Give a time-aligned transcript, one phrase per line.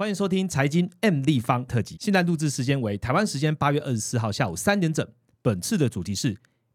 [0.00, 1.98] 欢迎收听财经 M 立方特辑。
[2.00, 5.06] 现在录制时间为台湾时间八月二十四号下午三点整。
[5.42, 6.34] 本次的主题是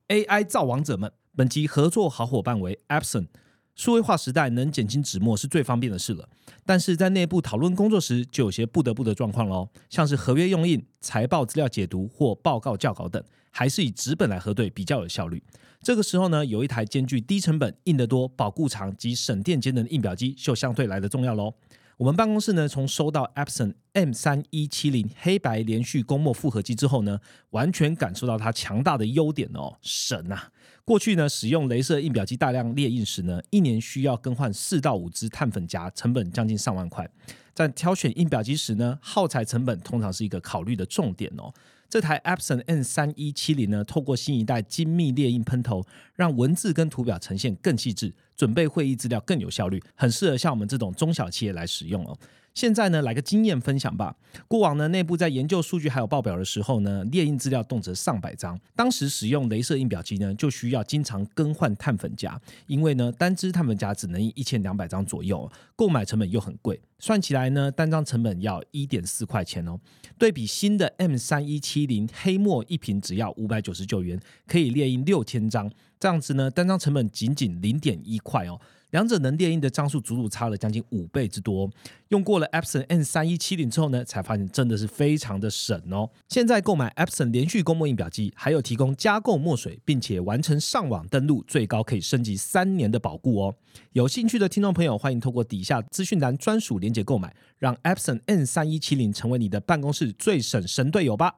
[0.10, 1.12] AI 造王者们。
[1.36, 3.26] 本集合作好伙伴为 Epson。
[3.74, 6.30] 数位化时代能减轻纸墨是最方便的事了，
[6.68, 9.68] 但是在内部讨论工作时，就有些不得不的状况喽。
[9.90, 13.20] 像是合约用印、财报资料解读或报告校稿等，
[13.50, 15.42] 还是以纸本来核对比较有效率。
[15.82, 21.52] 这个时候呢，有一台兼具低成本、印得多、保固长及省电节能的印表机，就相对来的重要喽。
[21.98, 30.38] 我们办公室呢，从收到 Epson M 三一七零黑白连续公墨复合机之后呢，完全感受到它强大的优点哦，神呐！
[30.84, 37.10] 过去呢，使用镭射印表机大量列印时呢，一年需要更换四到五支碳粉夹，成本将近上万块。
[37.54, 41.54] 在挑选印表机时呢，耗材成本通常是一个考虑的重点哦。
[41.88, 52.18] 这台 Epson N 三一七零呢，透过新一代精密列印喷头，让文字跟图表呈现更细致，准备会议资料更有效率，很适合像我们这种中小企业来使用哦。
[52.54, 54.16] 现在呢，来个经验分享吧。
[54.48, 58.58] 过往呢，内部在研究数据还有报表的时候呢，列印资料动辄上百张。
[58.78, 66.80] 当时使用镭射印表机呢，就需要经常更换碳粉夹，因为呢，单支碳粉夹只能印一千两百张左右，购买成本又很贵。
[66.98, 69.78] 算起来呢，单张成本要一点四块钱哦。
[70.18, 78.60] 对比新的 M 三一七零黑墨一瓶只要五百九十九元，可以列印六千张，这样子呢，单张成本仅仅零点一块哦。
[78.92, 81.70] 两者能电印的张数足足差了将近五倍之多。
[82.10, 86.10] 用过了 Epson N 三一七零之后呢，才发现真的是非常的省哦。
[86.30, 93.56] 现在购买 Epson 连续公墨印表机，还有提供加购墨水，并且完成上网登录，最高可以升级三年的保固哦。
[93.92, 101.36] 有兴趣的听众朋友，欢迎透过底下资讯栏专属链接购买，让 Epson N 三一七零成为你的办公室最省神队友吧。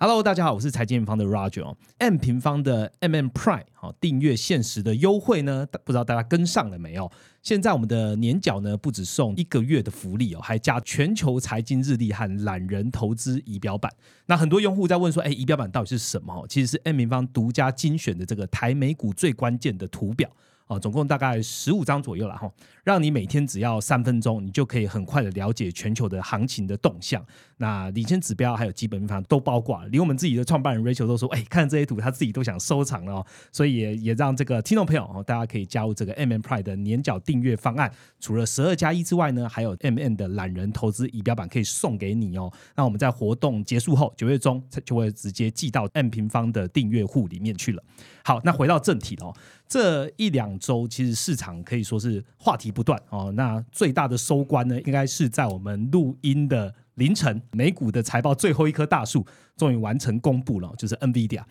[0.00, 1.74] Hello，大家好，我是财经方的 Roger。
[1.98, 7.10] M 平方的 MM Prime 好订阅限时的优惠呢，不知道大家跟上了没有？
[7.42, 13.92] 现在我们的年缴呢，不止送一个月的福利哦，还加全球财经日历和懒人投资仪表板。
[14.26, 16.46] 那很多用户在问说，哎，仪表板到底是什么？
[16.48, 20.30] 其实是 M 平方独家精选的这个台美股最关键的图表。
[20.68, 22.50] 哦，总共大概十五张左右了哈，
[22.84, 27.24] 让你每天只要三分钟，你就可以很快的了解全球的行情的动向。
[27.56, 33.26] 那领先指标还有基本面都包括，连我们自己的创办人 Rachel 都说，哎，看这些图，他自己都想收藏了哦。
[33.50, 37.90] 所以也也让这个听众朋友哦，大家可以加入这个 M M Prime 的年缴订阅方案。
[38.20, 42.52] 除了十二加一之外呢，还有 M M 的懒人投资仪表板可以送给你哦。
[42.76, 47.82] 那我们在活动结束后，九月中就会直接寄到 M 平方的订阅户里面去了。
[48.22, 49.34] 好，那回到正题哦。
[49.68, 53.30] 这一两周，其实市场可以说是话题不断哦。
[53.36, 56.74] 那最大的收官呢，应该是在我们录音的。
[56.98, 59.24] 凌晨，美股的财报最后一棵大树
[59.56, 61.42] 终于完成公布了，就是 NVIDIA。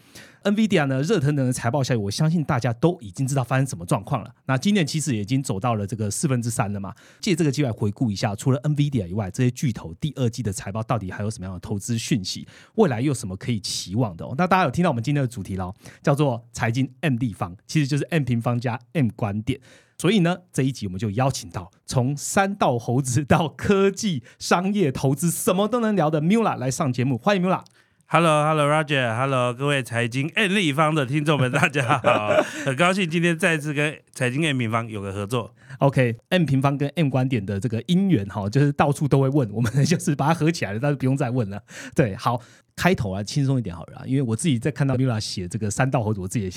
[0.43, 4.35] NVIDIA 呢，热腾腾的财报效益，我相信大家都已经知道发生什么状况了。
[4.45, 6.93] 那今年其实已经走到了这个四分之三了嘛。
[7.21, 12.45] 借这个机会回顾一下，除了 NVIDIA 以外，这些巨头第二季的财报到底还有什么样的投资讯息？
[12.75, 14.27] 未来又有什么可以期望的？
[14.37, 19.61] 那大家有听到我们今天的主题喽，叫做财经 M 立方，其实就是 M 平方加 M 观点。
[19.97, 27.17] 所以呢，这一集我们就邀请到从三道猴子到科技、商业、投资，什么都能聊的 Mula 来上节目。
[27.17, 27.63] 欢迎 Mula。
[28.05, 32.29] Hello，Hello，Roger，Hello，各位财经 N 立方的听众们，大家好，
[32.63, 35.53] 很高兴今天再次跟财经 M 平方有个合作。
[35.79, 41.61] OK，M 平方跟 M 观点的这个姻缘哈，就是到处都会问，我们就是把它合起来了，但是不用再问了。
[41.95, 42.39] 对，好，
[42.75, 46.49] 开头啊，轻松一点好了，因为我自己在看到 Mula 写这个三道猴子，我自己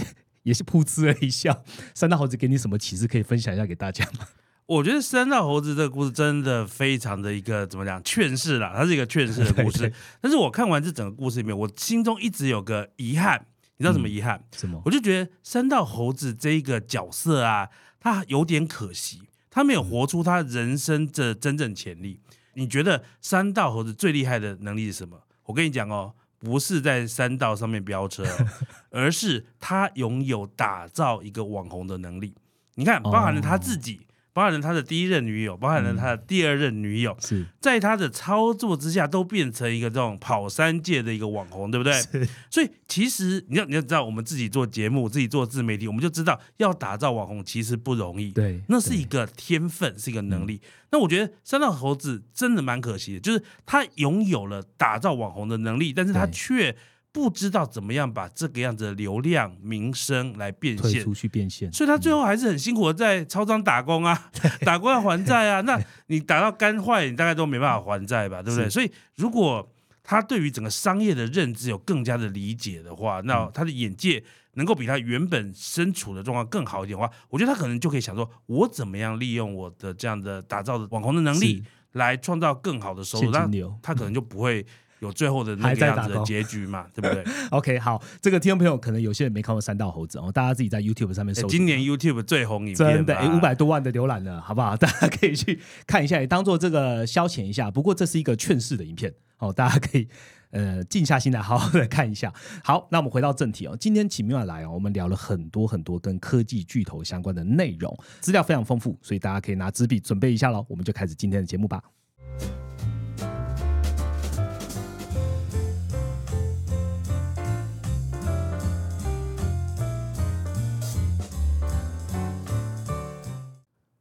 [0.43, 0.55] 也。
[0.55, 1.65] 是噗嗤了一笑。
[1.95, 4.29] 三大猴子给你什么启示可以分享一下给大家吗？
[4.67, 9.93] 我觉得三大猴子这个故事真的非常的一个怎么讲劝世啦，它是一个劝世的故事。
[10.21, 13.47] 但是我看完这整个故事里面，我心中一直有个遗憾，
[13.79, 14.45] 你知道什么遗憾？
[14.55, 14.81] 什么？
[14.85, 17.69] 我就觉得三道猴子这一个角色啊，
[17.99, 22.21] 他有点可惜，他没有活出他人生的真正潜力。
[22.55, 25.23] 你觉得三道猴子最厉害的能力是什么？
[25.45, 26.15] 我跟你讲哦。
[26.41, 28.25] 不是在山道上面飙车，
[28.91, 32.35] 而是他拥有打造一个网红的能力。
[32.75, 34.01] 你看，包含了他自己。
[34.33, 41.93] 包含了他的第一任女友，包含了他的第二任女友，是在他的操作之下，都变成一个这种跑山界的一个网红，对不对？
[42.51, 48.31] 所以其实你要你要知道，我们自己做节目，自己做自媒体，我们就知道要打造网红其实不容易。
[48.31, 50.61] 对，那是一个天分，是一个能力。
[50.93, 56.77] 那我觉得三道猴子真的蛮可惜的，就是他拥有了打造网红的能力，但是他却。
[57.13, 64.31] 不知道怎么样把这个样子的流量、名声来变现出去变现，所以他最后还是很辛苦的在超商打工啊，
[64.65, 65.61] 打工要还债啊。
[65.63, 68.71] 那你打到肝坏，你大概都没办法还债吧，对不对？
[68.71, 69.69] 所以如果
[70.05, 74.23] 他对于整个商业的认知有更加的理解的话，那他的眼界
[74.55, 83.51] 能够比他原本身处的状况更好一点的话，我觉得他可能就可以想说，我怎么样利用我的这样的打造的网红的能力，来创造更好的收入，那
[83.83, 84.65] 他可能就不会。
[85.01, 91.49] 有最后的那个样子的结局嘛， 对不对？OK，好，这个听众朋友可能有些人没看过《三道猴子》哦，大家自己在 YouTube 上面搜。
[91.49, 94.77] 今年 YouTube 最红影片，真的，五百多万的浏览了，好不好？
[94.77, 97.71] 大家可以去看一下，也当做这个消遣一下。
[97.71, 100.07] 不过这是一个劝世的影片，哦，大家可以
[100.51, 102.33] 呃静下心来好好的看一下。
[102.63, 110.67] 好，那我们回到正题哦，今天请明晚来哦，我们聊了很多很多跟科技巨头相关的内容，资料非常丰富，所以大家可以拿纸笔准备一下喽。
[110.69, 111.83] 我们就开始今天的节目吧。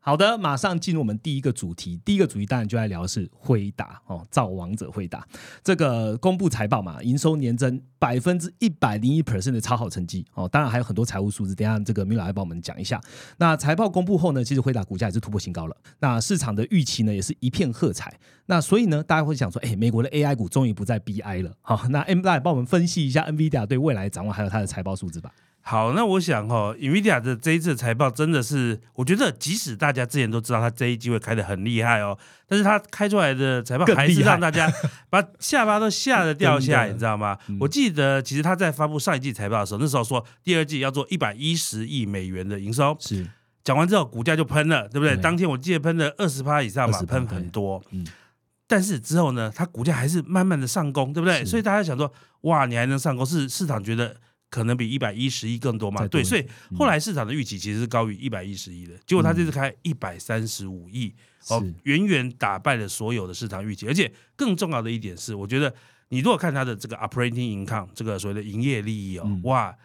[0.10, 2.02] 好的，马上进入我们第一个主题。
[2.04, 5.24] 第一个主题当然就来聊的是辉达哦，造王者辉达
[5.64, 10.50] 这个公布财报嘛，营收年增百分之一百零一 percent 的超好成绩哦。
[10.50, 13.00] 当然还有很多财务数字，等下这个米老来帮我们讲一下。
[13.38, 15.78] 那财报公布后呢，其实辉达股价也是突破新高了。
[16.00, 18.12] 那市场的预期呢，也是一片喝彩。
[18.48, 21.56] 那所以呢，大家会想说，哎，美国的 AI 股终于不再 BI 了。
[21.62, 25.32] 好，那 M 大帮我们分析一下 NVIDIA 对未来展望，还有它的财报数字吧。
[25.70, 32.18] 好，那我想哈，NVIDIA 的这一次财报真的是，我觉得即使大家之前都知道它这一季会开的很厉害哦，
[32.48, 34.68] 但是它开出来的财报还是让大家
[35.12, 37.38] 把下巴都吓得掉下来，你知道吗？
[37.60, 43.24] 我记得其实他在发布上一季财报的时候，那时候说第二季要做一百一十亿美元的营收，是
[43.64, 45.16] 讲完之后股价就喷了，对不对？
[45.18, 47.80] 当天我记得喷了二十趴以上嘛，喷很多。
[47.92, 48.04] 嗯，
[48.66, 51.46] 但是之后呢，它股价还是慢慢的上攻，对不对？
[51.46, 52.12] 所以大家想说，
[52.42, 54.16] 哇，你还能上攻，是市场觉得。
[54.50, 56.08] 可能比一百一十亿更多嘛？
[56.08, 56.44] 对，所以
[56.76, 61.14] 后来市场的预期其实是高于一百一十亿的，结果他这次开一百三十五亿，
[61.50, 63.88] 哦，远远打败了所有的市场预期。
[63.88, 65.72] 而且更重要的一点是，我觉得
[66.10, 69.76] 你如果看它的这个 operating income，这个所谓的营业利益哦，哇，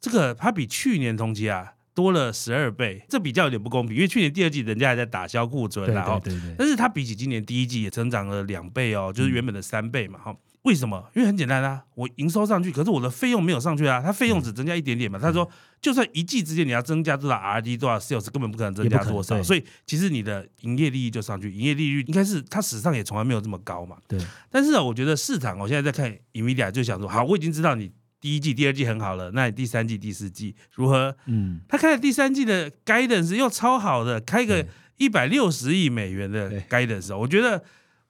[0.00, 6.22] 这个它比去年同期啊多了十二倍，这比较有点不公平，因为去年第二季人家还在打消库存，然后，
[6.56, 10.34] 但是它比起今年第一季也增长了两倍哦，就是原本的三倍嘛，哈。
[10.64, 11.10] 为什么？
[11.14, 15.18] 因为很简单啊，我营收上去，可是我的费用没有上去啊，它费用只增加一点点嘛。
[15.18, 15.46] 他说，
[15.82, 23.98] 就算一季之间你要增加多少 R D 多少 Sales，根本不可能增加多少，所以其实你的营业利益就上去，营业利率应该是它史上也从来没有这么高嘛。
[24.08, 24.18] 对。
[24.50, 31.14] 但是啊，我觉得市场，我现在在看 Nvidia，就想说，好，我已经知道你第一季、第二季很好了，那你第三季、第四季如何？
[31.26, 31.60] 嗯。
[31.68, 37.62] 他开了第三季的 Guidance 又超好的，开个一百六十亿美元的 Guidance，我觉得。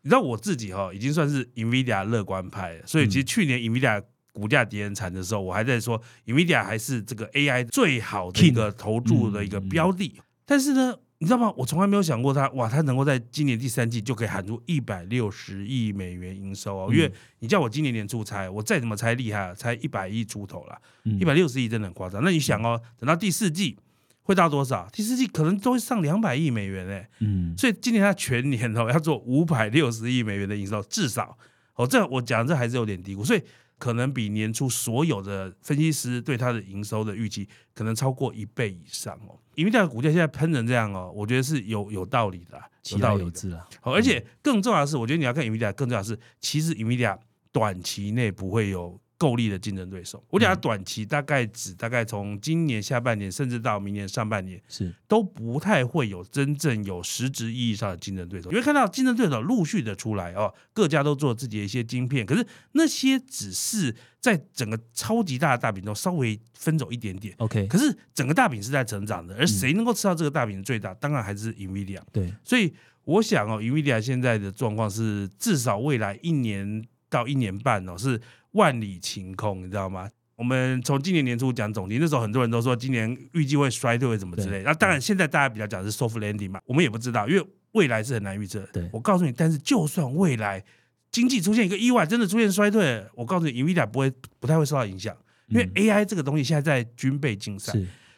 [0.05, 4.03] 你知道我自己哈，已经算是 Nvidia 乐观派，所以其实去年 Nvidia
[4.35, 10.21] 股价跌很惨的时候，我还在说 Nvidia 还是这个 AI 最好的一个投注的一个标的。
[10.45, 11.51] 但是呢，你知道吗？
[11.57, 16.91] 我从来没有想过它，哇，它能够在今年第三季就可以喊出一百六十亿美元营收哦。
[16.93, 20.79] 因为你叫我今年年初猜，我再怎么猜厉害，猜一百亿出头了，
[21.19, 22.23] 一百六十亿真的很夸张。
[22.23, 23.79] 那你想哦，等到第四季。
[24.25, 24.89] 会到多少？
[24.93, 31.39] 第四季可能都会上两百亿美元诶，嗯，所以今年它全年哦要做五百六十亿美元的营收，至少
[31.77, 33.43] 哦，这我讲这还是有点低估，所以
[33.79, 39.39] 可能比年初所有的分析师对它的营收的预期可能超过一倍以上哦。
[39.57, 42.59] 因为这个股价现在喷成这样哦，我觉得是有有道理的，
[42.93, 43.67] 有道理的。
[43.81, 47.19] 好，而且更重要的是，我觉得你要看 Nvidia，更重要的是，其实 Nvidia
[47.53, 48.99] 短期内不会有。
[49.25, 58.51] 够力的竞争对手，我讲短期大概指大概从今年下半年，甚至到明年上半年，是都不太会有真正有实质意义上的竞争对手。
[58.51, 67.35] 你会看到竞争对手陆续的出来哦，各家都做自己的一些晶片，可是那些只是在整个超级大的大饼中稍微分走一点点。
[67.39, 72.03] OK，可是整个大饼是在成长的，而谁能够吃到这个大饼最大，当然还是 Nvidia。
[72.13, 78.21] 对，所以我想哦，Nvidia 现在的状况是至少未来一年到一年半哦是。
[78.55, 80.09] 万里晴空，你知道吗？
[80.37, 84.63] 我们从今年年初讲总结，那时候很多人都说今年预计会衰退，会怎么之类。
[84.63, 88.61] 那当然，现在大家比较讲是 soft landing 嘛，我们也不知道，因为未来是很难预测。
[88.73, 90.65] 对我告诉你，但是就算未来
[91.11, 95.17] 经济出现一个意外，真的出现衰退，我告诉你，Nvidia 不会不太会受到影响，
[95.49, 97.73] 因为 AI 这个东西现在在军备竞赛，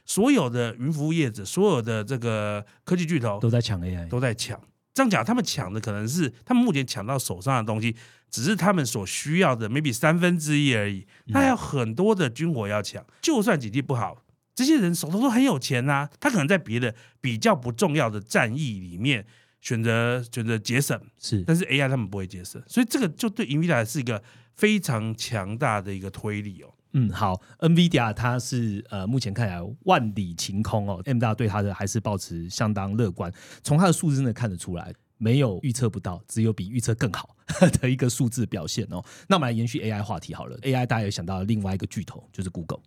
[0.05, 4.61] 所有的云服务业者，所有的这个科技巨头都在抢 AI，都在抢。
[4.93, 7.95] 这样讲，他们抢的可能是他们目前抢到手上的东西，
[8.31, 11.07] 只是他们所需要的 maybe 三分之一而已。
[11.33, 16.09] 他还有很多的军火要抢，就算经济不好，这些人手头都很有钱呐。
[16.21, 19.27] 他可能在别的比较不重要的战役里面
[19.61, 24.23] 选择选择节省，是，但是 AI 他们不会节省，所以这个就对 Nvidia 是一个
[24.55, 26.73] 非常强大的一个推理哦。
[26.99, 33.31] 嗯，好，NVIDIA 它是呃，目前看来万里晴空哦，M 大对它的还是保持相当乐观。
[33.63, 37.37] 从它的数字呢看得出来，没有预测不到，只有比预测更好
[37.81, 39.05] 的一个数字表现哦。
[39.29, 42.81] 那我们来延续 AI 话题好了，AI 大家也想到另外一个巨头就是 Google。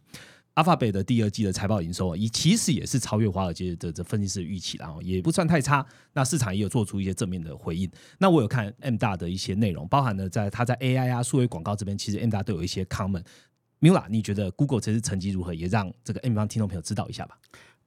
[0.55, 5.85] Alphabet 的第二季的财报营收，也其实也是超越华尔街的这分析师的预期，然后也不算太差。
[6.11, 7.89] 那市场也有做出一些正面的回应。
[8.17, 13.23] 那我有看 M 大的一些内容，包含了在它在 AI 啊、数位广告这边，其实 M 大都有一些 comment。
[13.79, 15.53] Mila，你觉得 Google 这次成绩如何？
[15.53, 17.37] 也让这个 M 方听众朋友知道一下吧。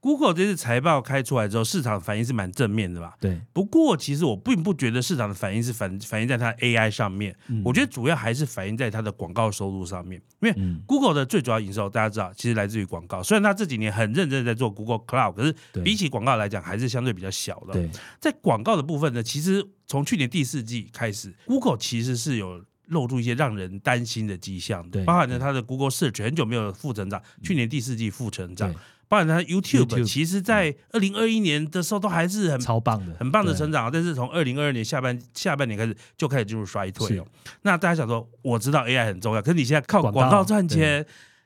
[0.03, 3.15] Google 这次财报开出来之后，市场反应是蛮正面的吧？
[3.21, 7.63] 对，不过，其实我并不觉得市场的反应是反反映在它 AI 上面，嗯。
[7.65, 10.21] 我觉得主要还是反映在它的广告收入上面。
[10.41, 10.83] 因为嗯。
[10.89, 13.23] Google 的最主要营收，大家知道，其实来自于广告。
[13.23, 15.55] 虽然它这几年很认真地在做 Google Cloud，可是
[15.85, 17.75] 比起广告来讲，还是相对比较小的。
[17.75, 28.77] 对，在广告的部分呢，其实从去年第四季开始，Google 其实是有露出一些让人担心的迹象的，包含着它的 Google Search 很久没有负成长，去年第四季负成长对，
[29.13, 37.23] 包含它 YouTube，YouTube 其实在二零二一年的时候都还是很超棒的，很棒的成长，但是从二零二二年下半下半年开始就开始进入衰退。
[37.61, 41.05] 那大家想说，我知道 AI 很重要，可是你现在靠广告赚钱，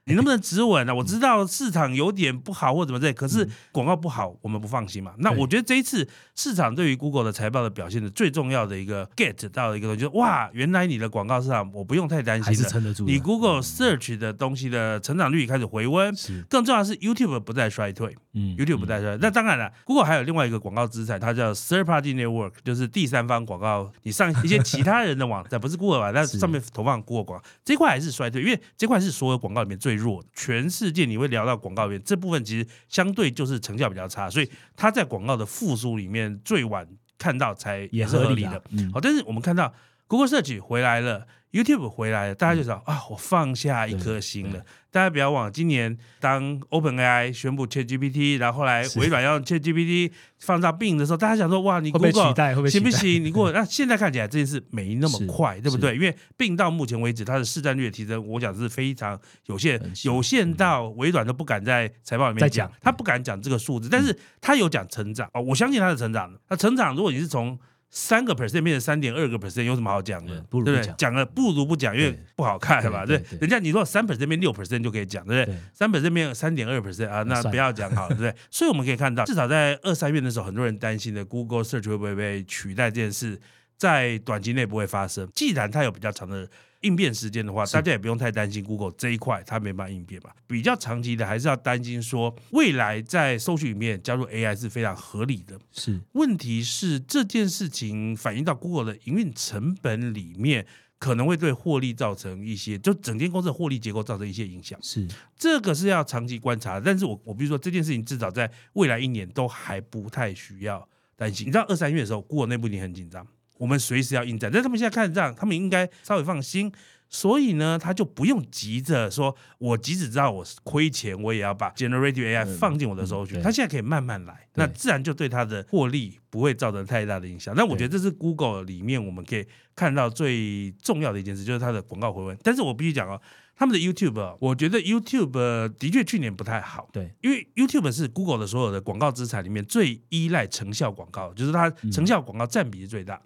[0.09, 5.13] 你能不能止稳呢、我知道市场有点不好或怎么之类，可是广告不好，我们不放心嘛。
[5.19, 12.71] 那我觉得这一次市场对于 Google 的财报的表现的最重要的一个 get 到的一个东西，就是哇，原来你的广告市场我不用太担还是心了。
[12.71, 13.05] 撑得住。
[13.05, 18.17] 你 Google Search 的东西的成长率开始回温，是更重要的是 YouTube 不再衰退。
[18.35, 19.19] 嗯 YouTube 不再衰。
[19.21, 23.91] 那当然了，Google 还有另外一个广告资产，它叫 Third Party Network，就是第三方广告。
[24.05, 26.13] 你上一些其他人的网站， 不是 Google 吧？
[26.13, 30.29] 那上面投放 Google 广告，这块还是衰退，因为这块是所有广告里面最弱的。
[30.33, 36.87] 全世界你会聊到广告里面这部分，其实相对就是成效比较差，所以它在广告的复苏里面最晚
[37.19, 38.63] 看到才也是合合理的。。
[38.93, 39.75] 好，但是我们看到
[40.09, 44.65] Google Search 回来了，YouTube 回来了，大家就想、啊，我放下一颗心了。
[44.93, 52.55] 大家不要忘了，今年当 OpenAI 宣布 ChatGPT，然后后来微软要 ChatGPT 放到 Bing 的时候，大家想说，哇，你会不会 Google 取代？
[52.55, 52.85] 会不会取代？
[52.85, 53.25] 行不行？
[53.25, 55.95] 你给我那现在看起来这件事没那么快，对不是对？
[55.95, 66.33] 因为病到目前为止，它的市占率的提升，我讲是非常有限有限到微软都不敢在财报里面讲讲，他不敢讲这个数字，但是他有讲成长哦，我相信他的成长。
[66.49, 67.59] 那成长，如果你是从
[67.91, 70.45] 三个 percent 变成三点二个 percent，有什么好讲的嗯？
[70.51, 70.83] 不如对不对？
[70.83, 73.07] 不讲讲了不如不讲，因为不好看吧？
[73.07, 75.59] 对人家你说三 percent 变六 percent 就可以讲，对不对？
[75.73, 78.35] 三 percent 变三点二 percent 啊，那不要讲好了，对不对？
[78.51, 83.41] 所以我们可以看到，至少在二三月的时候，很多人担心的 Google Search 会不会被取代这件事，
[83.77, 85.29] 在短期内不会发生。
[85.35, 86.49] 既然它有比较长的
[86.83, 90.31] 应变时间的话，大家也不用太担心 Google 这一块它没办法应变嘛。
[90.47, 95.59] 比较长期的还是要担心说，未来在搜寻里面加入 AI 是非常合理的。
[95.73, 100.67] 是问题是这件事情反映到 Google 的营运成本里面，
[100.99, 104.79] 可能会对获利造成一些，就整间公司的获利结构造成一些影响。
[104.83, 105.07] 是，
[105.37, 111.47] 这个是要长期观察，但是我我必须说这件事情至少在未来一年都还不太需要担心。
[111.47, 113.27] 你知道二三月的时候，Google 内部已经很紧张，
[113.59, 116.73] 我们随时要应战，但他们现在看这样，他们应该稍微放心。
[117.09, 123.41] 所以呢，他就不用急着说，我即使知道我亏钱，我也要把 generative AI 嗯放进我的搜寻。
[123.41, 127.55] 他现在可以慢慢来，那自然就对他的获利不会造成太大的影响。
[127.57, 129.47] 但我觉得这是 Google 里面我们可以
[129.77, 132.37] 看到最重要的一件事，就是它的广告回文。
[132.43, 133.23] 但是我必须讲哦，
[133.59, 136.89] 他们的 YouTube，啊我觉得 YouTube 呃的确去年不太好。
[136.93, 143.21] 对，因为 YouTube 是 Google 的所有的广告资产里面最依赖成效广告，就是它嗯成效广告占比是最大。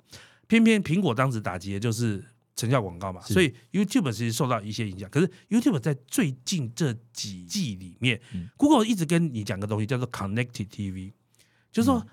[0.47, 5.11] 偏偏苹果当时打击的就是成效广告嘛，所以 YouTube 其实受到一些影响。
[5.11, 11.13] 可是 YouTube 在最近这几季里面、嗯 g o o g l e 一直跟你讲个东西叫做 Connected TV，
[11.73, 12.09] 就是说嗯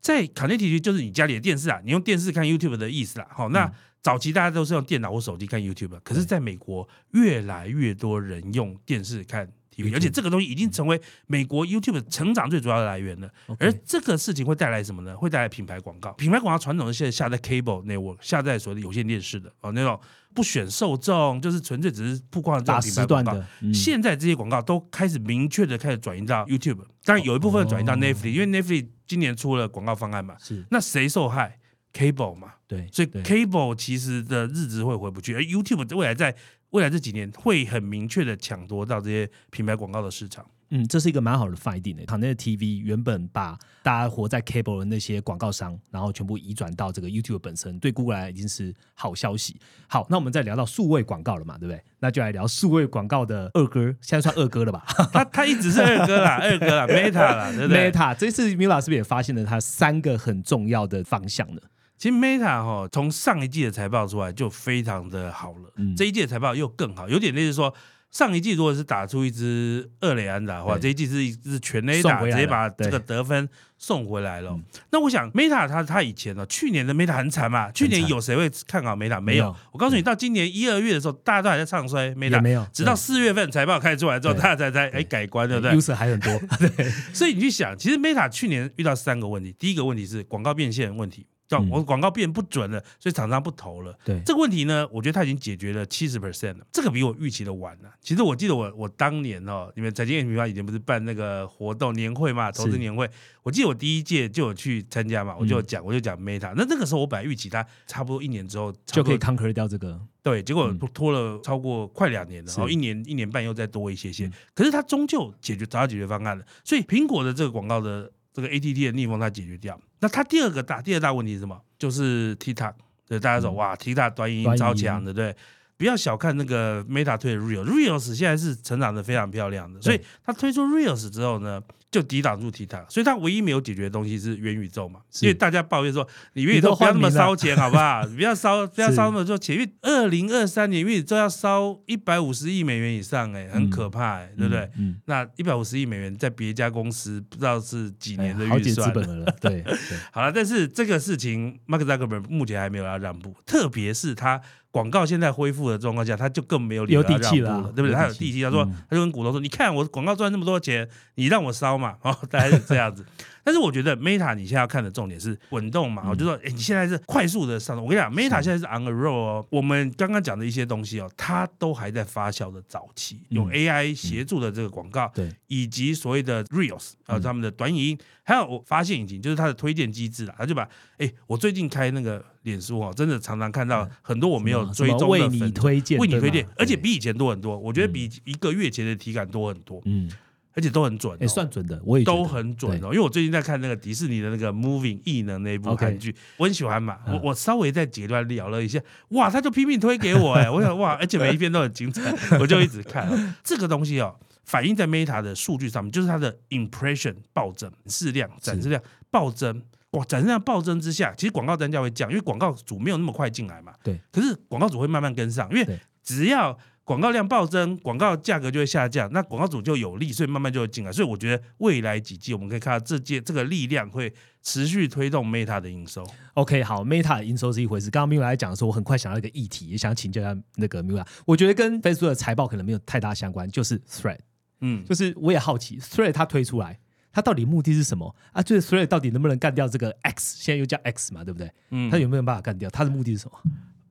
[0.00, 3.28] 在 Connected TV 就是你家里的电视啊，你用电视看 YouTube 的意思啦。
[3.30, 13.30] 好，那嗯早期大家都是用电脑或手机看 YouTube，可是在美国越来越多人用电视看 TV，而且这个东西已经成为美国 YouTube 成长最主要的来源了。
[13.58, 15.16] 而这个事情会带来什么呢？
[15.16, 16.12] 会带来品牌广告。
[16.14, 20.00] 品牌广告传统的现在下在 cable network，下在所谓的有线电视的哦，那种
[20.32, 23.42] 不选受众，就是纯粹只是曝光大种品牌广告。
[23.74, 31.58] 现在这些广告都开始明确的开始转移到 YouTube，当然有一部分转移到哦 Netflix，、因为 Netflix 今年出了广告方案嘛，是那谁受害
[31.92, 36.34] ？Cable 嘛，对，所以 Cable 其实的日子会回不去，而 YouTube 未来在
[36.70, 40.46] 未来这几年会很明确的抢夺到这些品牌广告的市场。
[40.72, 42.04] 嗯，这是一个蛮好的 finding 的。
[42.06, 49.58] Connect TV 原本把大家活在 cable 的那些广告商，然后全部移转到这个 YouTube 本身，对 Google 来已经是好消息。
[49.88, 51.82] 好，那我们再聊到数位广告了嘛，对不对？
[51.98, 61.60] 那就来聊数位广告的二哥，现在算二哥了吧他他一直是二哥啦，二哥啦，Meta 啦，对不对？？Meta 这次 Mila 是不是也发现了他三个很重要的方向呢？
[62.00, 67.74] 其实 Meta 哈，从上一季的财报出来就非常的好了，嗯这一季的财报又更好，有点类似说
[68.10, 74.64] 上一季如果是打出一支二垒安打的话，对这一季是一支全垒打，直接把这对个得分送回来了嗯。
[74.90, 79.20] 那我想 Meta 他他以前呢，去年的 Meta 很惨嘛，去年有谁会看好 Meta？
[79.20, 79.56] 没有没有。
[79.70, 91.68] 我告诉你，到今年一二月的时候，大家都还在唱衰 Meta，没有，直到四月份财报开出来之后，大家才才哎改观，对不对？user 还很多， 对，所以你去想，其实 Meta 去年遇到三个问题，第一个问题是广告变现问题，叫嗯。
[91.70, 93.98] 我广告变不准了，所以厂商不投了。
[94.04, 97.92] 对，这个问题呢，我觉得他已经解决了七十 percent 了，这个比我预期的晚了。
[98.00, 103.10] 其实我记得我我当年哦，你们财经业平方以前不是办那个活动年会嘛，投资年会，
[103.42, 109.92] 我记得我第一届就有去参加嘛，我就有讲我就讲 Meta，那那个时候我本来预期它差不多一年之后就可以 conquer 掉这个，
[110.22, 110.78] 多对，结果嗯。
[110.92, 119.80] 拖了超过快两年了，然后一年一年半又再多一些些嗯，可是它终究解决找到解决方案了，所以苹果的这个广告的这个 ATT 的逆风它解决掉。
[120.00, 121.60] 那它第二个大第二大问题是什么？
[121.78, 122.74] 就是 TikTok，
[123.06, 125.36] 对大家说、嗯哇，TikTok 短影短影音超强，的对不对？
[125.76, 138.04] 不要小看那个 Meta 推的 Reels，Reels 现在是成长的非常漂亮的，所以它推出 Reels 之后呢，就抵挡住 TikTok，所以他唯一没有解决的东西是元宇宙嘛，是因为大家抱怨说你元宇宙不要那么烧钱好不好？
[138.06, 144.70] 你 不要烧不要烧那么多钱，因为二零二三年元宇宙要烧一百五十亿美元以上、哎，很嗯可怕、哎，对不对？
[144.78, 145.00] 嗯？
[145.06, 149.64] 那一百五十亿美元在别家公司不知道是几嗯，年的哎好几预算了对 对，
[150.12, 157.90] 好了，但是这个事情，Mark Zuckerberg 目前还没有要让步，特别是他广告现在恢复的状况下，他就更没有理由让步气了啊对不对？
[157.90, 161.96] 有他有地气，他说，嗯他就跟股东说：“你看我广告赚那么多钱，你让我烧嘛。
[162.02, 163.04] ”哦，大概是这样子。
[163.42, 167.82] 但是我觉得 Meta 你现在要看的重点是滚动嘛，我、嗯就说，哎，你现在是快速的上升。
[167.82, 169.46] 我跟你讲，Meta 现在是 on a roll 哦。
[169.50, 180.68] 我们刚刚讲的一些东西哦，它都还在发酵的早期，有嗯 AI 协助的这个广告，对，以及所谓的 Reels 啊、嗯他们的短影音，还有我发现引擎，就是它的推荐机制啦，他就把
[180.98, 190.10] 哎，我最近开那个脸书哦，真的常常看到很多我没有追踪的粉推荐，为你推荐，而且比以前多很多，我觉得比一个月前的体感多很多，嗯，
[190.54, 192.86] 而且都很准、哦，哎，算准的，我也都很准哦。
[192.86, 198.80] 因为我最近在看那个迪士尼的那个 Moving 异能那一部韩剧，我很喜欢嘛，嗯我我稍微在截段聊了一下，
[199.10, 204.16] 哇，他就拼命推给我哎，我想哇，而且每一篇都很精彩， 我就一直看哦这个东西哦。
[204.44, 209.62] 反映在 Meta 的数据上面，就是它的 impression 暴增，视量、展示量暴增。
[209.92, 213.72] 哇，展示量暴增之下，其实广告单价会降，因为广告主没有那么快进来嘛。
[213.84, 214.00] 对。
[214.10, 216.58] 可是广告主会慢慢跟上，因为只要
[216.90, 220.90] 广告量暴增，广告价格就会下降，那广告主就有利，所以慢慢就会进来。
[220.90, 226.04] 所以我觉得未来几季我们可以看到这届这个力量会持续推动 Meta 的营收。
[226.34, 227.90] OK，好，Meta 的营收是一回事。
[227.90, 231.06] 刚刚 Mila 来讲的时候，我很快想到一个议题，也想请教一下那个 Mila。
[231.24, 234.18] 我觉得跟 Facebook 的财报可能没有太大相关，就是 Thread，
[234.60, 236.80] 嗯，就是我也好奇 Thread 它推出来，
[237.12, 238.42] 它到底目的是什么啊？
[238.42, 240.38] 就是 Thread 到底能不能干掉这个 X？
[240.40, 241.48] 现在又叫 X 嘛，对不对？
[241.70, 242.68] 嗯它有没有办法干掉？
[242.68, 243.40] 它的目的是什么？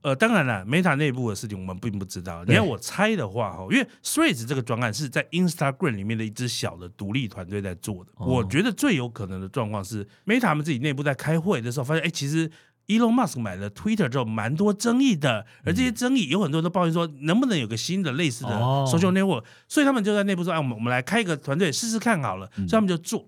[0.02, 2.40] 呃，当然了，Meta 内部的事情我们并不知道。
[2.42, 8.12] 你对要我猜的话，哈，因为 Threads 这个专案是在 Instagram 里面的一支小的独立团队在做的。
[8.16, 12.50] 哦我觉得最有可能的状况是，Meta 他们自己内部在开会的时候发现，哎，其实
[12.88, 23.26] Elon Musk 买了 Twitter 之后，蛮多争议的，而这些争议有很多人都抱怨说，能不能有个新的类似的哦 social network？、所以他们就在内部说，哎，我们我们来开一个团队试试看好了，所以他们就做。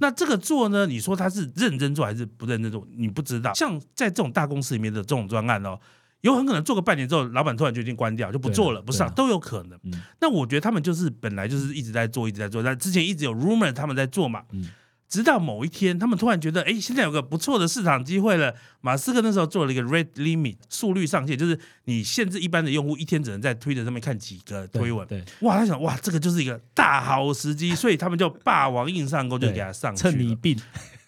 [0.00, 0.86] 那这个做呢？
[0.86, 2.86] 你说他是认真做还是不认真做？
[2.96, 3.52] 你不知道。
[3.54, 5.78] 像在这种大公司里面的这种专案哦，
[6.22, 9.78] 有很可能做个半年之后，老板突然决定关掉，就不做了，不上都有可能。
[9.84, 14.42] 嗯那我觉得他们就是本来就是一直在做，一直在做，但之前一直有 rumor 他们在做嘛。
[14.52, 14.68] 嗯
[15.08, 18.54] 直到某一天，他们突然觉得，哎，现在有个不错的市场机会了。
[18.80, 25.06] 马斯克那时候做了一个 rate limit 速率上限，就是你限制一般的用户一天只能在推特上面看几个推文。
[25.06, 29.94] 对，哇，他想，哇，这个就是一个大好时机，所以他们就霸王硬上弓，就对给他上。
[29.94, 30.58] 趁你病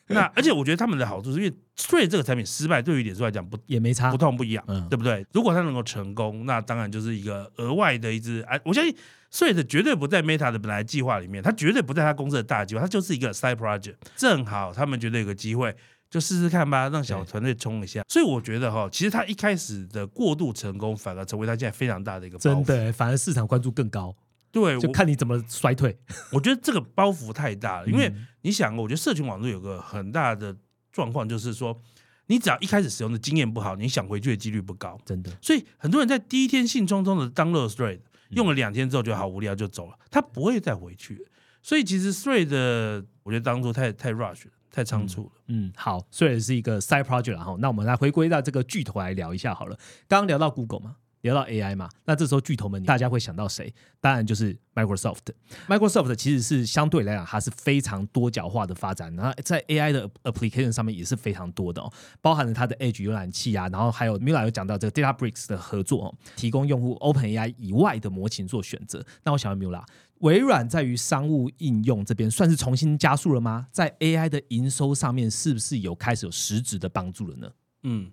[0.14, 5.24] 那而且我觉得他们的好处是因为 Thread 这个产品失败，对于脸书来讲不也没差不，痛不痒，嗯对不对？
[5.32, 8.94] 如果它能够成功，那当然就是一个额外的一支啊，我相信
[9.32, 13.94] Thread 绝对不在 Meta 的本来计划里面，它绝对不在他公司的大计划，它就是一个 side project。
[14.16, 15.74] 正好他们觉得有个机会。
[16.10, 18.00] 就试试看吧，让小团队冲一下。
[18.08, 22.38] 所以我觉得哈，其实他一开始的过度成功，反而成为他现在非常大的一个。
[22.38, 24.14] 真的，反而市场关注更高，
[24.54, 25.98] 对，就看你怎么衰退。
[26.32, 30.56] 我觉得这个包袱太大了，因为嗯你想，我觉得社群网络有个很大的
[30.92, 31.76] 状况，就是说，
[32.28, 34.96] 你只要一开始使用的经验不好，你想回去的几率不高。
[35.04, 37.98] 真的，所以很多人在第一天兴冲冲的 download Thread，
[38.30, 41.26] 用嗯了两天之后觉得好无聊就走了，他不会再回去了。
[41.60, 45.42] 所以其实 Thread，我觉得当初太太 rush 了，太仓促了。
[45.48, 49.76] 嗯，好，虽然是一个 side project 然后，那我们来回归到这个巨头来聊一下好了。
[50.06, 53.72] 刚刚聊到 Google 嘛聊到 AI 嘛，那这时候巨头们大家会想到谁？
[53.98, 55.20] 当然就是 Microsoft。
[55.66, 69.02] Microsoft 其实是相对来讲，它是非常多角化的发展，然后在 AI 的 application 上面也是非常多的哦，包含了它的 Edge 浏览器啊，然后还有 Mila 有讲到这个 DataBricks 的合作哦，提供用户 OpenAI 以外的模型做选择。
[69.22, 69.82] 那我想问 Mila，
[70.18, 73.66] 微软在于商务应用这边算是重新加速了吗？
[73.72, 77.50] 在 AI 的营收上面，是不是有开始有实质的帮助了呢？
[77.84, 78.10] 嗯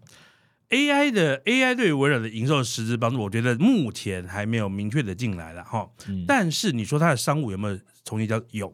[0.72, 5.88] ，AI 的 AI 对于微软的营收实质帮助，我觉得目前还没有明确的进来了哈。
[6.08, 8.42] 嗯但是你说它的商务有没有重新叫？
[8.50, 8.74] 有。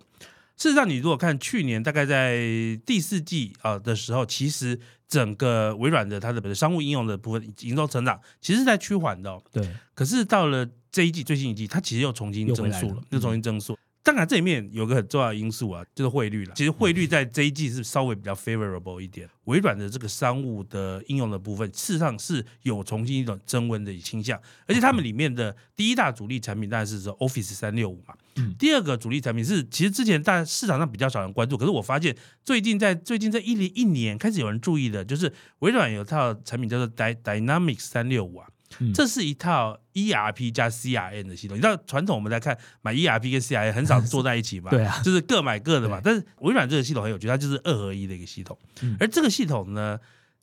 [0.56, 2.40] 事实上，你如果看去年大概在
[2.84, 9.44] 第四季啊的时候，其实整个微软的它的商务应用的部分营收成长，其实是在趋缓的、哦。
[9.52, 13.78] 对，可是到了这一季最新一季，它其实又重新增速了，又重新增速。
[14.08, 16.54] 当然，这里面有个很重要的因素啊，就是汇率了。
[16.56, 19.28] 其实汇率在这一季是稍微比较 favorable 一点。
[19.44, 24.40] 微软的这个商务的应用的部分，事实上是有重新一种增温的倾向。
[24.66, 28.14] 而且他们里面的第一大主力产品当然是说 Office 三六五嘛。
[28.38, 32.16] 嗯第二个主力产品是，其实之前大市场上比较少人关注，可是我发现
[32.46, 38.48] 最近在最近这一年一年开始有人注意的，就是微软有套产品叫做 Dy Dynamics 三六五啊。
[38.80, 41.58] 嗯这是一套 ERP 加 CRM 的系统。
[41.58, 44.72] 你知道传统我们来看买 ERP 跟 CRM 很少做在一起嘛？
[44.72, 46.00] 对啊就是各买各的嘛。
[46.04, 48.58] 但是微软这个系统很有趣，它就是二合一的一个系统。
[48.82, 50.00] 嗯而这个系统呢，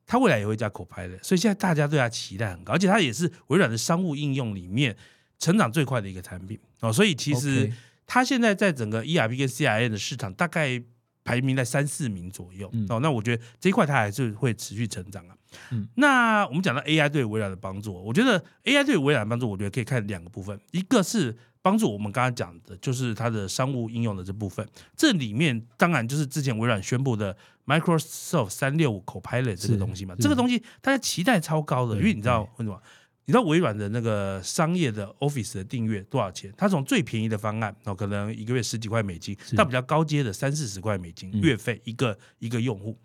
[0.07, 4.97] 它未来也会加 Copilot，所以现在大家对它期待很高，而且它也是微软的商务应用里面
[5.39, 6.93] 成长最快的一个产品哦。
[6.93, 7.73] 所以其实
[8.07, 10.83] 它现在在整个 ERP 跟 CRM 的市场大概
[11.25, 13.01] 排名在三四名左右、嗯哦。
[13.01, 15.35] 那我觉得这一块它还是会持续成长啊。
[15.71, 32.83] 嗯那我们讲到 AI 对微软的帮助，我觉得 AI 对微软的帮助，我觉得可以看两个部分，一个是帮助我们刚刚讲的，就是它的商务应用的这部分，这里面当然就是之前微软宣布的 Microsoft 三六五 Copilot 这个东西嘛，这个东西大家期待超高的，因为你知道为什么？
[33.27, 36.53] 你知道微软的那个商业的 Office 的订阅多少钱？
[36.57, 42.99] 它从最便宜的方案哦，可能一个月十几块美金，到比较高阶的三四十块美金嗯月费一个一个用户。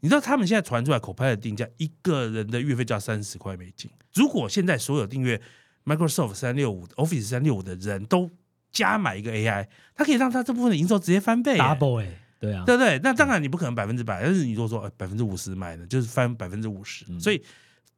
[0.00, 3.90] 你知道他们现在传出来口拍的定价，一个人的月费就要三十块美金。
[4.14, 5.38] 如果现在所有订阅
[5.84, 8.30] Microsoft 三六五、Office 三六五的人都
[8.72, 11.62] 加买一个 AI，它可以让它这部分的营收直接翻倍耶。
[11.62, 12.98] double 哎，对啊，对不对？
[13.02, 17.42] 那当然你不可能百分之百，但是你如果说百分之五十买的，就是翻百分之五十，嗯所以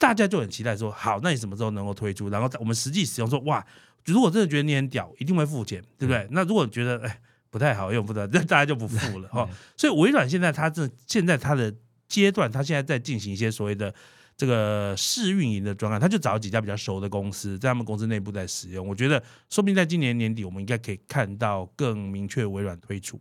[0.02, 2.28] 大家就很期待说，好，那你什么时候能够推出？
[2.28, 3.64] 然后我们实际使用说，哇，
[4.04, 6.26] 如果真的觉得你很屌，一定会付钱，对不对？
[6.32, 9.48] 那如果觉得哎不太好用，不得，那 大家就不付了哈。
[9.76, 11.72] 所以微软现在它这现在它的
[12.08, 13.94] 阶段，它现在在进行一些所谓的。
[14.34, 18.84] 这个试运营的专案，他就找几家比较熟的公司，在他们公司内部在使用。
[18.84, 23.20] 我觉得，说不定在今年年底，我们应该可以看到更明确微软推出。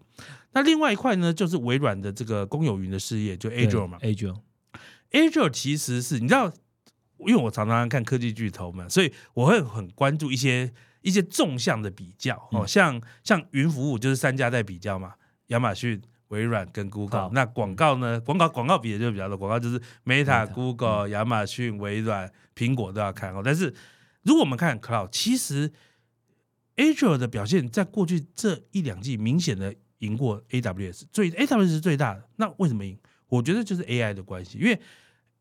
[0.54, 4.00] 那另外一块呢，就是微软的这个公有云的事业，就 Azure 嘛。
[4.00, 6.52] ，Azure，Azure 其实是你知道，
[7.28, 15.14] 因为我常常看科技巨头嘛，所以我会很关注一些一些纵向的比较哦，嗯像像云服务就是三家在比较嘛，
[15.48, 16.02] 亚马逊。
[16.32, 18.18] 微软跟 Google，那广告呢？
[18.22, 23.42] 广告广告比的就比较多，广告就是 Meta、Meta，Google、亚马逊、微软、苹果都要看哦。
[23.44, 23.66] 但是
[24.24, 25.70] 如果我们看 Cloud，其实
[26.78, 32.24] Azure 的表现在过去这一两季明显的赢过 AWS，最 AWS 是最大的。
[32.38, 32.98] 那为什么赢？
[33.28, 34.80] 我觉得就是 AI 的关系，因为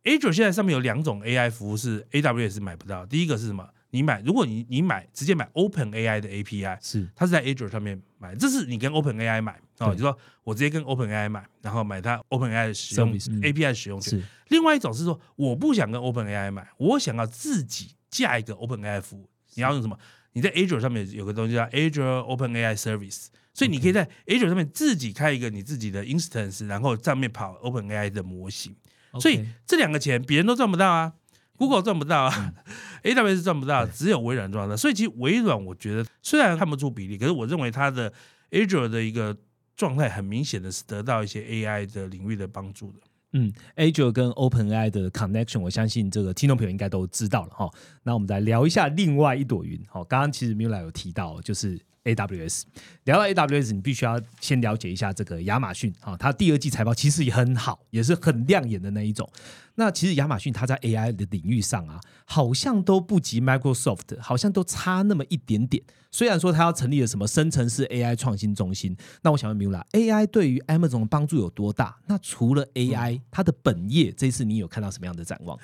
[0.04, 3.04] Azure 现在上面有两种 AI 服务是 AWS 买不到。
[3.04, 3.68] 第一个是什么？
[3.92, 13.12] 你买，如果你你买直接买 Open AI 的 API，是它是在 Azure 上面买，这是你跟 Open AI 买哦，对你说我直接跟 Open AI 买，然后买它 Open AI 的使用
[13.12, 14.18] API 使用权。
[14.20, 19.28] 是，另外一种是说，我不想跟 Open AI 买，我想要自己架一个 Open AI 服务。
[19.54, 19.98] 你要用什么？
[20.32, 28.76] 你在 Azure 上面有个东西叫 Azure Open AI Service，所以你可以在 Azure 上面自己开一个你自己的 instance，然后上面跑 Open AI 的模型。
[29.18, 31.12] 所以这两个钱别人都赚不到啊
[31.56, 32.54] ，Google 赚不到啊、
[33.02, 34.76] a w s 赚不到，只有微软赚到。
[34.76, 38.12] 所以其实微软我觉得虽然看不出比例，可是我认为它的
[38.50, 39.36] Azure 的一个
[39.76, 42.98] 状态很明显的是得到一些 AI 的领域的帮助的。
[43.32, 47.70] 嗯，Azure 跟 OpenAI 的 connection，我相信这个听众朋友应该都知道了哈。
[48.02, 49.80] 那我们来聊一下另外一朵云。
[49.88, 51.80] 好，刚刚其实 Mila 有提到，就是
[52.14, 52.62] AWS。
[53.04, 59.28] 聊到 AWS，你必须要先了解一下这个亚马逊啊，它第二季财报其实也很好，也是很亮眼的那一种。
[59.76, 65.82] 那其实亚马逊它在 AI 的领域上啊，好像都不及 Microsoft，好像都差那么一点点。
[66.12, 71.96] 虽然说它要成立了什么生成式 AI 创新中心，那我想问 Mila，AI 对于 Amazon 的帮助有多大？
[72.06, 75.56] 那除了 AI，、它的本业这一次你有看到什么样的展望？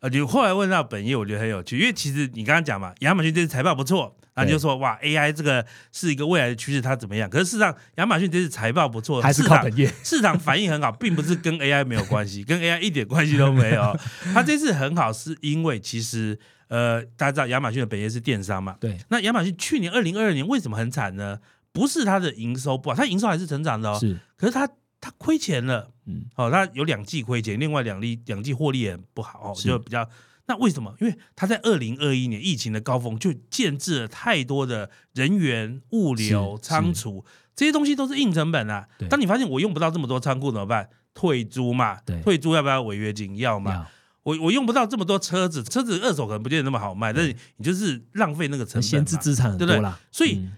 [0.00, 7.28] 呃，就后来问到本业，我觉得很有趣，因为其实你刚刚讲嘛，亚马逊这次财报不错，然后就说哇，AI 这个是一个未来的趋势，它怎么样？
[7.28, 9.92] 可是事实上，亚马逊这次财报不错，还是市场靠本业？
[10.02, 13.94] 市场反应很好，并不是跟 AI 没有关系，跟 AI 一点关系都没有。
[14.32, 18.76] 它这次很好，是因为其实呃，大家知道亚马逊的本业是电商嘛？
[18.80, 21.38] 对，那亚马逊去年二零二二年为什么很惨呢？
[21.72, 24.68] 不是它的营收不好，它营收还是成长的哦，是，可是它
[25.00, 30.08] 它亏钱了，嗯，哦，它有两季亏钱，另外两季两季获利也不好，哦，就比较。
[30.46, 30.92] 那为什么？
[31.00, 39.08] 因为他在二零二一年疫情的高峰就建制了太多的人员、物流、是仓储这些东西都是硬成本啊对。
[39.08, 40.88] 当你发现我用不到这么多仓库怎么办？
[41.14, 43.36] 退租嘛，退租要不要违约金？
[43.36, 43.72] 要嘛。
[43.72, 43.86] 要
[44.24, 48.88] 我我用不到这么多车子，车子二手可能不见得那么好卖，但是你就是浪费那个成本嘛。
[48.88, 50.52] 闲置资产很对不对多啦，所以嗯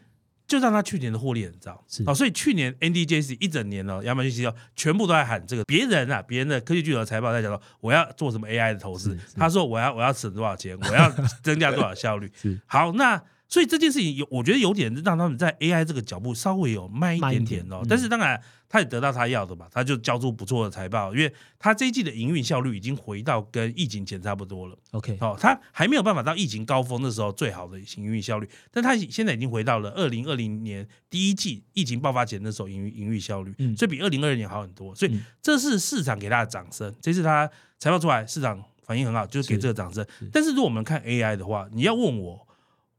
[0.53, 1.83] 就让他去年的获利很糟。
[1.89, 2.03] 是。
[2.07, 9.19] 哦，所以去年 NDJC 一整年哦，亚马逊 CEO 全部都在喊这个，别人啊，别人的科技巨头财报在讲说我要做什么 AI 的投资。
[9.35, 11.11] 他说我要我要省多少钱，我要
[11.43, 12.31] 增加多少效率。
[12.37, 12.61] 是。
[12.67, 17.77] 好，那所以这件事情有，我觉得有点让他们在 AI 这个脚步稍微有慢一点点哦。
[17.77, 24.79] 点嗯但是当然，他也得到他要的嘛，他就交出不错的财报，因为他这一季的营运效率已经回到跟疫情前差不多了。
[24.93, 36.91] OK，哦，他还没有办法到疫情高峰的时候最好的营运效率，但他现在已经回到了二零二零年第一季疫情爆发前的时候营运营运效率，嗯所以比二零二二年好很多，所以嗯这是市场给他的掌声。
[37.03, 37.47] 这是他
[37.79, 40.31] 财报出来，市场反应很好，就是给是这个掌声是。
[40.33, 42.49] 但是如果我们看 AI 的话，你要问我，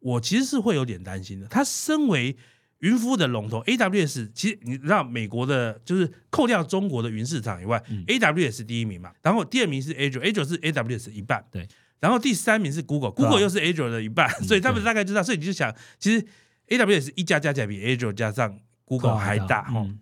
[0.03, 1.47] 我其实是会有点担心的。
[1.47, 2.35] 它身为
[2.79, 11.65] 云服务的龙头 AWS，其实你知道美国的，就是扣掉中国的云市场以外、嗯 a w s 第一名嘛，然后第二名是 Azure，Azure 是 AWS 一半，对，
[12.01, 16.25] 然后第三名是 Google，Google 又是 Azure 的一半，所以他们大概知道，所以你就想，其实
[16.67, 19.99] AWS 一家加起来比 Azure 加上 Google 还大哈、嗯。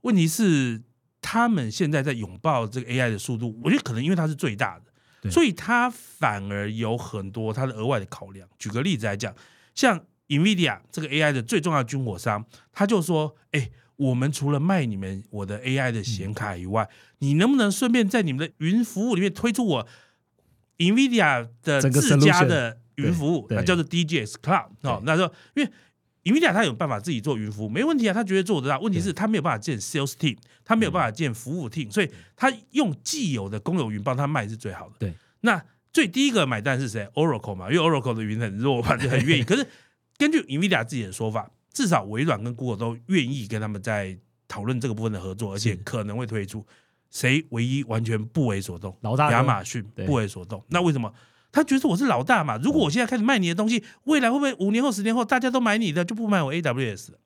[0.00, 0.82] 问题是
[1.20, 4.91] 他们现在在拥抱这个 AI 的速度，我觉得可能因为它是最大的，对
[5.30, 8.48] 所以它反而有很多它的额外的考量。
[8.58, 9.34] 举个例子来讲，
[9.74, 19.86] 像 NVIDIA 这个 AI 的最重要的军火商，他就说：“哎、我们除了卖你们我的 AI 的显卡以外，你能不能顺便在你们的云服务里面推出我
[20.78, 25.02] NVIDIA 的自家的云服务，那叫做 DGX Cloud 哦。
[25.04, 25.70] 那时候因为
[26.24, 28.78] NVIDIA 它有办法自己做云服务，没问题啊，他绝对做得到。
[28.78, 34.94] 问题是他没有办法建 sales team，他没有办法建服务 team，所以他用既有的公有云帮他卖是最好的。
[35.00, 39.42] 对，那最第一个买单是谁？Oracle 嘛，因为 Oracle 的云很弱嘛，就很愿意。
[39.44, 39.66] 可是
[40.16, 46.64] 根据 NVIDIA 自己的说法，至少微软跟 Google 都愿意跟他们在讨论这个部分的合作，而且可能会推出。
[47.10, 48.96] 谁唯一完全不为所动？
[49.02, 50.64] 老大哥亚马逊不为所动。
[50.68, 51.12] 那为什么？
[51.52, 52.56] 他觉得我是老大嘛。
[52.56, 57.18] 如果我现在开始卖你的东西，未来会不会五年后、十年后大家都买你的，就不买我 AWS 了？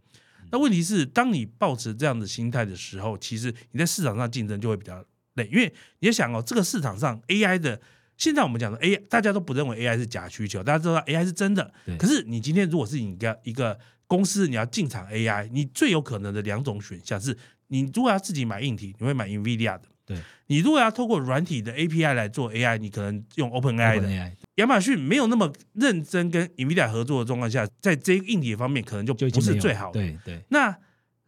[0.50, 7.80] 那问题是，当你抱持这样的心态的时候，其实你在市场上竞争就会比较累，因为你要想哦，这个市场上 AI 的，
[8.16, 11.96] 现在我们讲的 AI，大家都不认为 AI 是假需求，大家知道 AI 是真的对。
[11.96, 17.36] 可是你今天如果是你一个一个公司，你要进场 AI，你最有可能的两种选项是，
[17.66, 19.82] 你如果要自己买硬体，你会买 NVIDIA 的。
[20.07, 20.16] 对，
[20.47, 24.37] 你如果要透过软体的 API 来做 AI，你可能用 OpenAI 的。
[24.55, 30.01] 亚马逊没有那么认真跟 NVIDIA 合作的状况下，在这个硬体方面可能就不是最好的。
[30.01, 30.75] 对对，那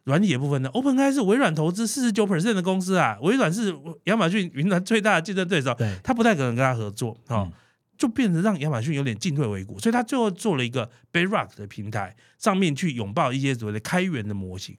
[0.05, 7.53] 软体的部分呢？OpenAI 是微软投资四十九 percent 的公司啊，微软是亚马逊云端最大的竞争对手，对他不太可能跟他合作，哦，嗯
[7.97, 14.77] 就变成让亚马逊有点进退维谷，所以他最后做了一个 Bedrock 的平台，上面去拥抱一些所谓的开源的模型。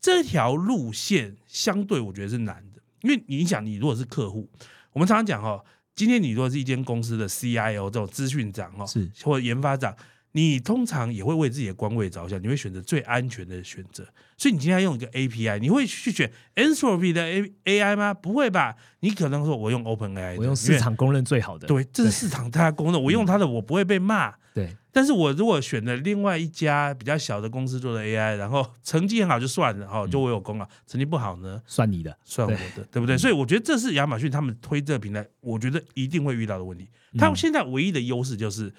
[0.00, 4.48] 这条路线相对我觉得是难的，因为你想，你如果是客户，
[4.92, 9.10] 我们常常讲哦，今天你如果是一间公司的 CIO 这种资讯长哦，是。
[9.22, 9.94] 或者研发长，
[10.36, 14.06] 你通常也会为自己的官位着想，你会选择最安全的选择。
[14.36, 18.12] 所以你今天要用一个 API，你会去选 Anthropic 的 A AI 吗？
[18.12, 18.76] 不会吧？
[19.00, 24.34] 你可能说我用 OpenAI，我用市场公认最好的，对，这是市场它的功能，我用它的我不会被骂。
[24.52, 33.16] 对但是我如果选了另外一家比较小的公司做的 AI，然后成绩很好就算了，哦，就我有功劳；成绩不好呢，算你的，算我的，对不对？
[33.16, 36.88] 所以我觉得这是亚马逊他们推这个平台，我觉得一定会遇到的问题。
[37.18, 38.72] 他们现在唯一的优势就是，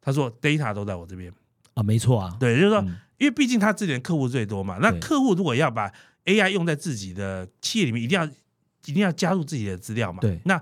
[0.00, 1.32] 他说 data 都在我这边，
[1.74, 2.96] 啊，没错啊，对，就是说，嗯。
[3.18, 5.92] 因为毕竟他自己的客户最多嘛，那客户如果要把
[6.24, 8.24] AI 用在自己的企业里面，一定要
[8.86, 10.20] 一定要加入自己的资料嘛。
[10.22, 10.40] 对。
[10.46, 10.58] 那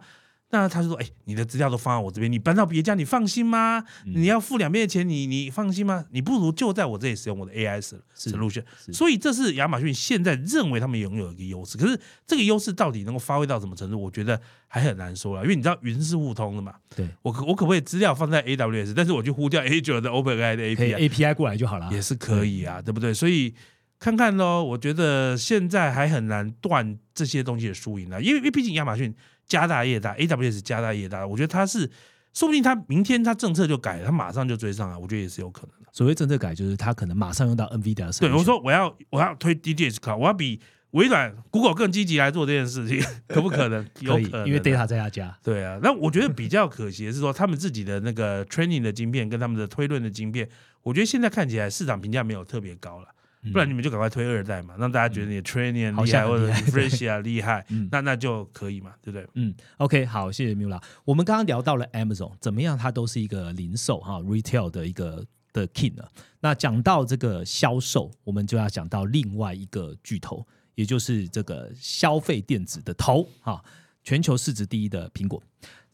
[0.51, 3.85] 那他就说，哎、你的资料都放在我这边，你搬到别家，你放心吗？
[4.07, 6.07] 嗯你要付两边的钱，你你放心吗？
[6.11, 7.79] 你不如就在我这里使用我的 AI
[8.17, 8.65] solution。
[8.93, 15.43] 所以这是亚马逊现在认为他们拥有一个优势，可是这个优势到底能够发挥到什么程度，我觉得还很难说了。
[15.43, 23.13] 因为你知道云是互通的嘛，对，我可我可不可以资料放在 AWS，但是我去呼叫 Azure 的 OpenAI 的 API，API 过来就好了，也是可以啊，对不对？
[23.13, 23.55] 所以
[23.99, 29.15] 看看咯，我觉得现在还很难断这些东西的输赢了，因为因为毕竟亚马逊
[29.49, 31.91] 家大业大，AWS 家大业大，我觉得它是，
[32.35, 35.89] 说不定它明天它政策就改了，它马上就追上来，我觉得也是有可能的。
[35.93, 40.61] 所谓政策改，就是他可能马上用到 NVIDIA 的对我说我要我要推 DGS Cloud，我要比
[40.93, 43.85] 微软、Google 更积极来做这件事情， 可不可能？
[44.01, 45.37] 有因为 data 在他家。
[45.43, 50.49] 对啊，那我觉得比较可惜的是说，他们自己的那个 training 的晶片跟他们的推论的晶片，
[50.83, 53.09] 我觉得现在看起来市场评价没有特别高了。
[53.53, 59.27] 不然你们就赶快推二代嘛，让大家觉得你的 training 厉害，或者 厉害 differentiate 厉害嗯，那那就可以嘛，对不对？
[59.35, 60.83] 嗯，OK，好，谢谢 Mula。
[61.05, 66.11] 我们刚刚聊到了 Amazon 怎么样，它都是一个零售哈 retail 的一个的 king 了。
[66.41, 73.63] 那讲到这个销售，我们就要讲到另外一个巨头，也就是这个消费电子的头哈，
[74.03, 75.43] 全球市值第一的苹果。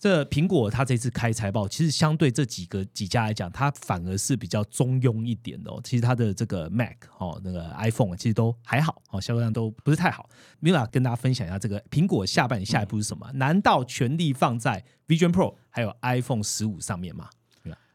[0.05, 5.81] 这苹果它这次开财报，其实相对这几个几家来讲，它反而是比较中庸一点的哦。
[5.83, 10.29] 其实它的这个 Mac 哦，那个 iPhone 其实都还好哦，销量都不是太好。
[10.61, 13.33] Mila 跟大家分享一下，这个苹果下半年下一步是什么？
[13.33, 17.31] 难道全力放在 Vision Pro 还有 iPhone 十五上面吗？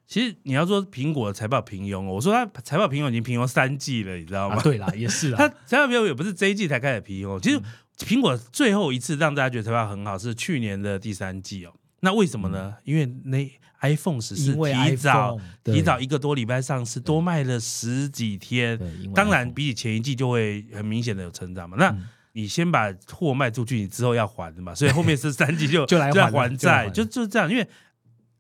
[0.08, 4.56] 其实你要说苹果的财报平庸哦，我说它财报平庸已经平庸三季了，你知道吗？
[4.56, 7.62] 啊，对啦，也是它啦，财报平庸也不是这一季才开始平庸，其实
[8.00, 11.74] 苹果最后一次让大家觉得财报很好是去年的第三季哦。
[12.02, 12.76] 那为什么呢？
[12.84, 18.78] 因为那 iPhone 十四提早提早一个多礼拜上市，多卖了十几天。
[19.14, 21.78] 当然，比起前一季就会很明显的有成长嘛。
[21.80, 27.50] 那嗯你先把货卖出去，你之后要还的嘛，所以后面是三季就 就来要还债，就就就这样。
[27.52, 27.68] 因为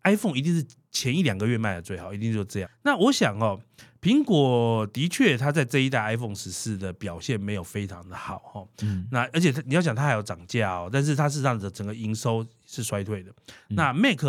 [0.03, 2.69] iPhone 一定是前一两个月卖的最好，一定就这样。
[2.83, 3.59] 那我想哦，
[4.01, 8.67] 苹果的确它在这一代 iPhone 十四的表现没有非常的好哦。
[8.81, 13.31] 嗯那而且它你要讲它还有涨价哦，但是它事实上的整个营收是衰退的。
[13.69, 14.23] 嗯那 Mac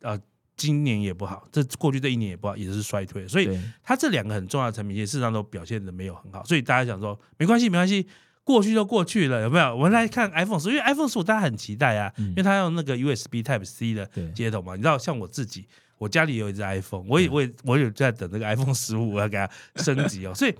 [0.00, 0.20] 呃
[0.54, 8.06] 今年也不好，这过去这一年也不好，也是衰退，所以它这两个很重要的产品线事实上都表现的没有很好，所以大家想说没关系没关系，
[8.44, 9.74] 过去就过去了，有没有？
[9.74, 15.66] 我们来看 iPhone 十，因为 iPhone 十五大家很期待啊，嗯因为它用那个 USB Type C 的接头嘛，你知道像我自己。
[16.02, 20.52] 我家里有一只 iPhone，我也我也我有在等这个 iPhone 十五，我要给它升级哦， 所以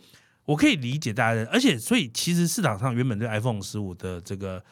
[0.44, 4.62] 我可以理解大家的，而且所以其实市场上原本对 iPhone 十五的这个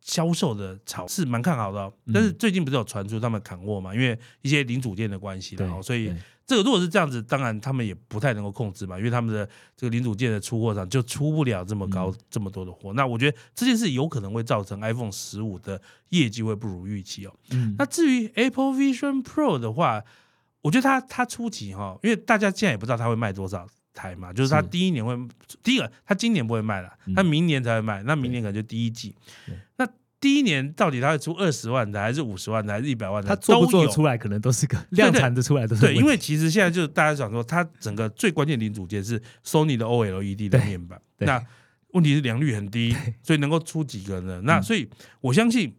[0.00, 12.92] 销售的炒是蛮看好的、哦，嗯但是最近不是有传出他们砍货嘛，因为一些零组件的关系然后所以对这个如果是这样子，当然他们也不太能够控制嘛，因为他们的这个零组件的出货上就出不了这么高、嗯这么多的货。
[12.92, 17.34] 那我觉得这件事有可能会造成 iPhone 十五的业绩会不如预期哦。
[17.50, 20.04] 嗯那至于 Apple Vision Pro 的话，
[20.62, 25.16] 我觉得它它初期哈，因为大家现在也不知道它会卖多少台嘛，就是它第一年会，
[25.64, 29.14] 第一个它今年不会卖了，嗯它明年才会卖，那明年可能就第一季。
[29.76, 33.28] 那第一年到底它会出二十万的，还是五十万的，还是一百万的？
[33.28, 41.44] 它做不做出来，可能都是个量产的出来都是对，因为其实现在就是大家想说，它整个最关键零组件是 Sony 的 OLED 的面板，对那
[41.92, 44.40] 问题是良率很低，所以能够出几个呢？
[44.44, 44.88] 那嗯所以
[45.20, 45.74] 我相信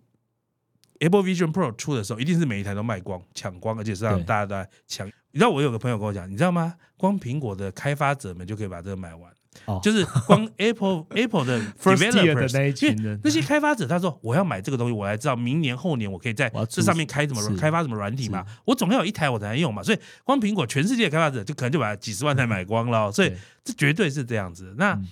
[0.99, 5.07] Apple Vision Pro 出的时候，一定是每一台都卖光、抢光，而且是让大家都在抢。
[5.31, 6.75] 你知道我有个朋友跟我讲，你知道吗？
[6.95, 9.31] 光苹果的开发者们就可以把这个买完。
[9.65, 9.79] 哦。
[9.83, 13.19] 就是光 Apple Apple 的 developers 那一群人。
[13.23, 23.37] 那些开发者，他说我要买这个东西，我才知道明年后年我可以在这上面开什么是开发什么软体嘛，我总要有一台我才能用嘛，所以光苹果全世界的开发者就可能就把几十万台 买光了哦，所以对。
[23.63, 24.73] 这绝对是这样子。
[24.77, 25.07] 那嗯。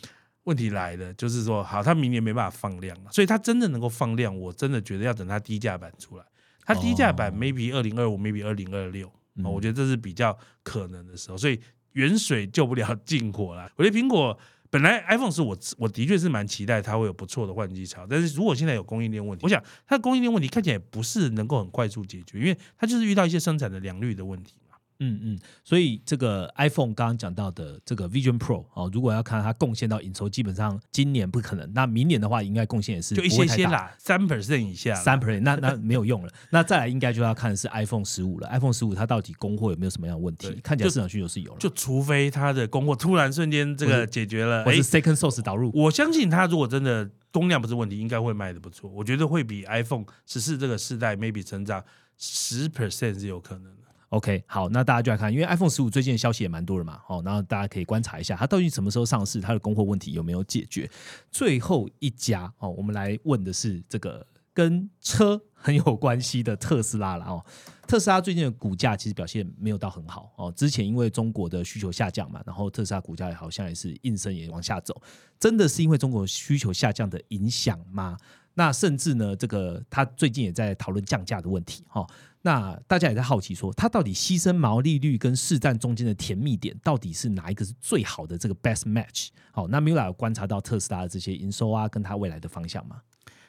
[0.45, 6.23] 问题来了，就是说好，他明年没办法放量了，所以他真的能够放量，我真的觉得要等它低价版出来，
[6.63, 7.36] 它低价版哦。
[7.36, 9.43] maybe 二零二五，maybe 二零二六，嗯。
[9.45, 11.60] 我觉得这是比较可能的时候，所以
[11.95, 13.69] 远水救不了近火啦。
[13.75, 14.38] 我觉得苹果
[14.69, 24.53] 本来 iPhone 是我我的确是蛮期待它会有不错的换机潮，但是如果现在有供应链问题，我想它的供应链问题看起来不是能够很快速解决，因为它就是遇到一些生产的良率的问题。
[24.99, 33.36] 嗯嗯，所以这个 iPhone 刚刚讲到的这个 Vision Pro 哦，如果要看它贡献到营收，基本上今年不可能，那明年的话应该贡献也是就一。
[33.36, 36.31] 些些啦，三 percent 以下啦，三 percent，那那没有用了。
[36.51, 38.47] 那再来应该就要看的是 iPhone 十五了。
[38.47, 40.47] iPhone 十五它到底供货有没有什么样的问题？
[40.63, 45.69] 看起来就市场需求是有了，就除非它的供货突然瞬间这个解决了，哎或是 Second Source 导入。
[45.73, 48.89] 我相信它如果真的供量不是问题，应该会卖的不错。
[48.89, 51.84] 我觉得会比 iPhone 十四这个世代 maybe 成长
[52.17, 53.85] 十 percent 是有可能的。
[54.15, 60.89] OK，好，那大家就来看，因为 iPhone 十五最近的消息也蛮多的嘛，哦，然后大家可以观察一下它到底什么时候上市，它的供货问题有没有解决。
[61.30, 67.45] 最后一家哦，我们来问的是这个跟车很有关系的特斯拉了哦。
[67.86, 74.95] 特斯拉最近的股价其实表现没有到很好哦，之前因为中国的需求下降嘛，然后特斯拉股价好像也是应声也往下走，
[75.38, 78.17] 真的是因为中国需求下降的影响吗？
[78.54, 82.08] 那甚至呢，这个他最近也在讨论降价的问题哈、哦。
[82.45, 89.29] 那大家也在好奇说，它到底牺牲毛利率跟市占中间的甜蜜点，到底是哪一个是最好的这个 best match？
[89.51, 93.01] 好，那 Mila 有观察到特斯拉的这些营收啊，跟它未来的方向吗？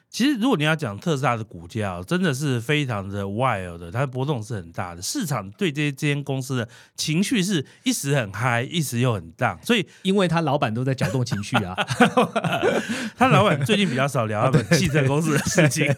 [0.09, 5.01] 其实，如果你要讲特斯拉的股价哦，真的是非常的 wild 的，它的波动是很大的。
[5.01, 11.75] 市场对这这间公司的情绪是一时很嗨，一时又很荡，所以 因为他老板都在搅动情绪啊。
[13.15, 15.93] 他老板最近比较少聊他们汽车公司的事情。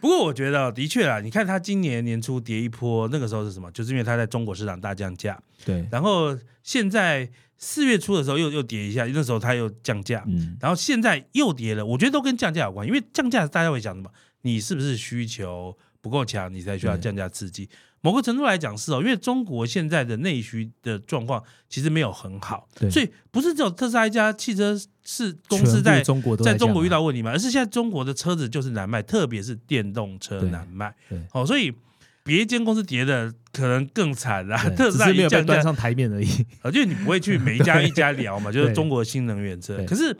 [0.00, 3.70] 不过我觉得的确啊，你看他今年年初跌一波，那个时候是什么？
[3.70, 5.38] 就是因为他在中国市场大降价。
[5.64, 11.84] 对，然后现在四月初的时候又又跌一下，那时候它又降价，嗯，然后现在又跌了。
[11.84, 14.10] 我觉得都跟降价有关，因为降价大家会想什么？
[14.42, 17.68] 你是不是需求不够强，你才需要降价刺激？
[18.02, 30.94] 某个程度来讲是哦，因为中国现在的内需的状况其实没有很好，对所以不是只有特斯拉一家汽车是公司在中国都在中国遇到问题嘛，而是现在中国的车子就是难卖，特别是电动车对难卖。
[31.10, 31.70] 对哦，所以
[32.22, 34.56] 别间公司跌的可能更惨啦。
[34.76, 36.28] 特斯拉没有被一降价，端上台面而已。
[36.62, 39.82] 啊，就是你不会去每一家一家聊嘛，就是 中国新能源车。
[39.86, 40.16] 可是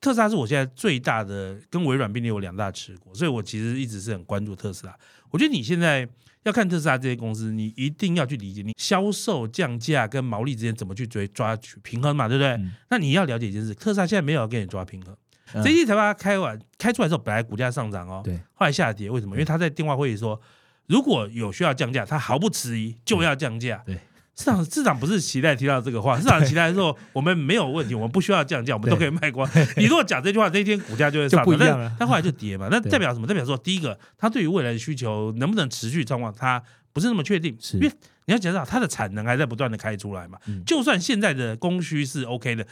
[0.00, 4.94] 特斯拉是我现在最大的，跟微软并列有两大持股，所以我其实一直是很关注特斯拉。
[5.30, 6.06] 我觉得你现在
[6.42, 12.48] 要看特斯拉这些公司，你一定要去理解你销售降价跟毛利之间怎么去追抓取平衡嘛，对不对？
[12.50, 15.14] 嗯那你要了解一件事，特斯拉现在没有要跟你抓平衡。
[15.14, 19.36] 嗯这一季财报开完开出来之后，本来股价上涨哦，对，后来下跌，为什么？
[19.36, 20.40] 因为他在电话会议说，
[20.86, 23.82] 如果有需要降价，他毫不迟疑就要降价。
[23.86, 23.94] 对，
[24.36, 29.48] 市场市场不是期待提到这个话， 市场期待说我们没有问题，我们不需要降价，我们都可以卖光。
[29.76, 32.68] 你如果讲这句话，那一天股价就会上 涨，就不一样了但但后来就跌嘛。
[32.70, 33.26] 那代表什么？
[33.26, 36.62] 代表说，第一个，他对于未来的需求能不能持续状况，他
[36.92, 37.92] 不是那么确定，是因为
[38.26, 40.38] 你要讲到它的产能还在不断的开出来嘛。
[40.46, 42.66] 嗯就算现在的供需是 OK 的，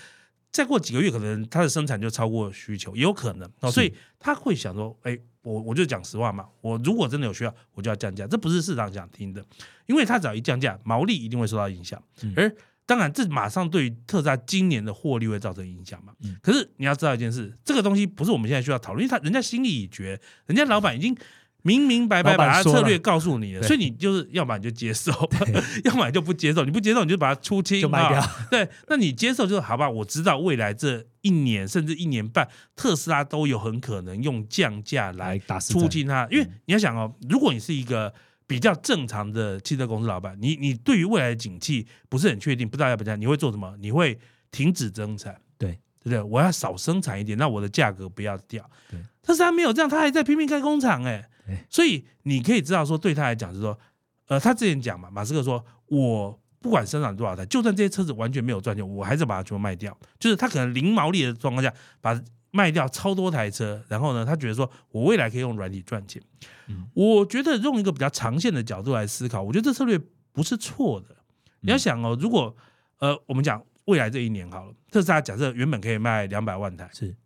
[0.51, 3.71] 再过几个月可能它的生产就超过需求，也有可能哦。
[3.71, 9.45] 所以他会想说，哎，我我就讲实话嘛，我如果真的有需要，我就要降价，这不是市场想听的，
[9.87, 16.13] 因为他只要一降价，毛利一定会受到影响，嗯而当然，这马上对于特斯拉今年的获利会造成影响嘛。
[16.25, 21.17] 嗯可是你要知道一件事，这个东西不是我们现在需要讨论，因为他人家心意已决，人家老板已经
[21.63, 25.13] 明明白白把他策略告诉你了，所以你就是要么你就接受，
[25.85, 26.65] 要么你就不接受。
[26.65, 28.47] 你不接受，你就把它出清，就卖掉啊。
[28.51, 29.89] 对，那你接受就是好吧？
[29.89, 38.13] 我知道未来这一年甚至一年半，特斯拉都有很可能用降价来来打实战出清它，因为你要想哦，如果你是一个
[38.47, 43.75] 比较正常的汽车公司老板，你你对于未来的景气不是很确定，不知道要不要降，你会做什么？
[43.81, 44.19] 你会
[44.51, 46.21] 停止增产，对对不对？
[46.23, 48.69] 我要少生产一点，那我的价格不要掉。
[48.91, 51.25] 对，特斯拉没有这样，他还在拼命开工厂，哎对，
[51.69, 53.79] 所以你可以知道说，对他来讲是说，
[54.27, 62.21] 呃，他之前讲嘛，马斯克说，我不管生产多少台，就算这些车子完全没有赚钱，我还是把它全部卖掉，就是他可能零毛利的状况下，把
[62.51, 66.23] 卖掉超多台车，然后呢，他觉得说我未来可以用软体赚钱。
[66.69, 69.99] 嗯我觉得用一个比较长线的角度来思考，我觉得这策略
[70.33, 71.17] 不是错的。
[71.61, 72.55] 你要想哦，如果
[72.99, 77.17] 呃，我们讲未来这一年好了，特斯拉假设原本可以卖两百万台，是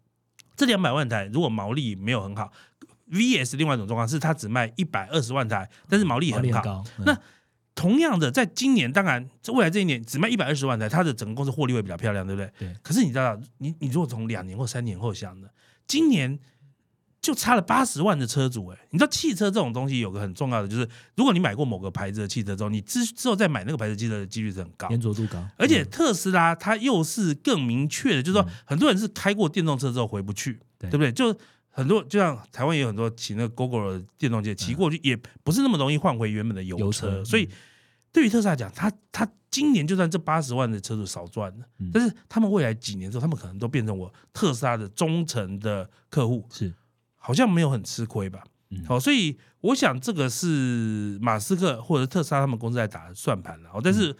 [0.55, 2.51] 这两百万台如果毛利没有很好
[3.11, 6.85] ，VS 另外一种状况是它只卖一百二十万台，但是毛利很高。
[6.99, 7.19] 嗯那
[7.75, 12.51] 同样的，在今年，当然这未来这一年只卖一百二十万台，它的整个公司获利会比较漂亮，对不对？
[12.59, 15.51] 对可是你知道，你你如果从两年或三年后想的，
[15.87, 16.39] 今年
[17.21, 24.89] 就差了八十万的车主，哎，你知道汽车这种东西有个很重要的，就是如果你买过某个牌子的汽车之后，你之之后再买那个牌子汽车的几率是很高。
[24.89, 31.13] 粘着度高，而且嗯特斯拉它又是更明确的，就是说很多人是开过电动车之后回不去，对对不对？
[31.13, 31.39] 就
[31.77, 35.15] 很多就像台湾也有很多骑那个 GoGo 的电动车，骑过去也
[35.45, 37.47] 不是那么容易换回原本的油油车，车所以
[38.11, 46.73] 对于特斯拉来讲，他他今年就算这八十万的车主少赚了，嗯但是他们未来几年之后，他们可能都变成我特斯拉的忠诚的客户，是
[47.17, 48.43] 好像没有很吃亏吧？
[48.71, 53.69] 嗯好、所以我想这个是马斯克或者特斯拉他们公司在打算盘了。
[53.75, 54.17] 哦，但是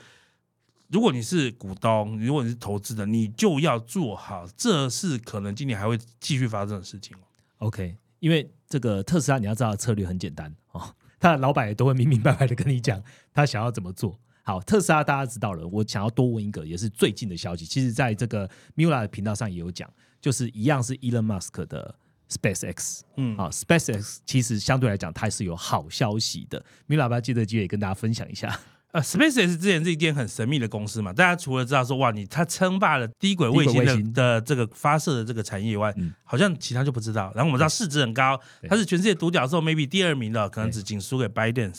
[0.89, 7.21] 如果你是股东，如果你是投资的，你就要做好，这是可能今年还会继续发生的事情哦。
[7.59, 13.03] OK，因为这个特斯拉你要知道策略很简单哦，他的老板也都会明明白白的跟你讲
[13.33, 14.19] 他想要怎么做。
[14.43, 21.95] 好，特斯拉大家知道了，我想要多问一个，也是最近的消息，其实在这个 Mula 的频道上也有讲，就是一样是 Elon Musk 的
[22.31, 28.57] SpaceX 嗯，啊，SpaceX 其实相对来讲它是有好消息的要不要借这个机会跟大家分享一下？
[28.97, 37.31] 呃，SpaceX 之前是一间很神秘的公司嘛，大家除了知道说哇，你它称霸了低轨卫星的的这个发射的这个产业以外，嗯好像其他就不知道。
[37.35, 41.75] 然后我们知道市值很高，对它是全世界独角兽，maybe 第二名的，可能只仅输给 Biden。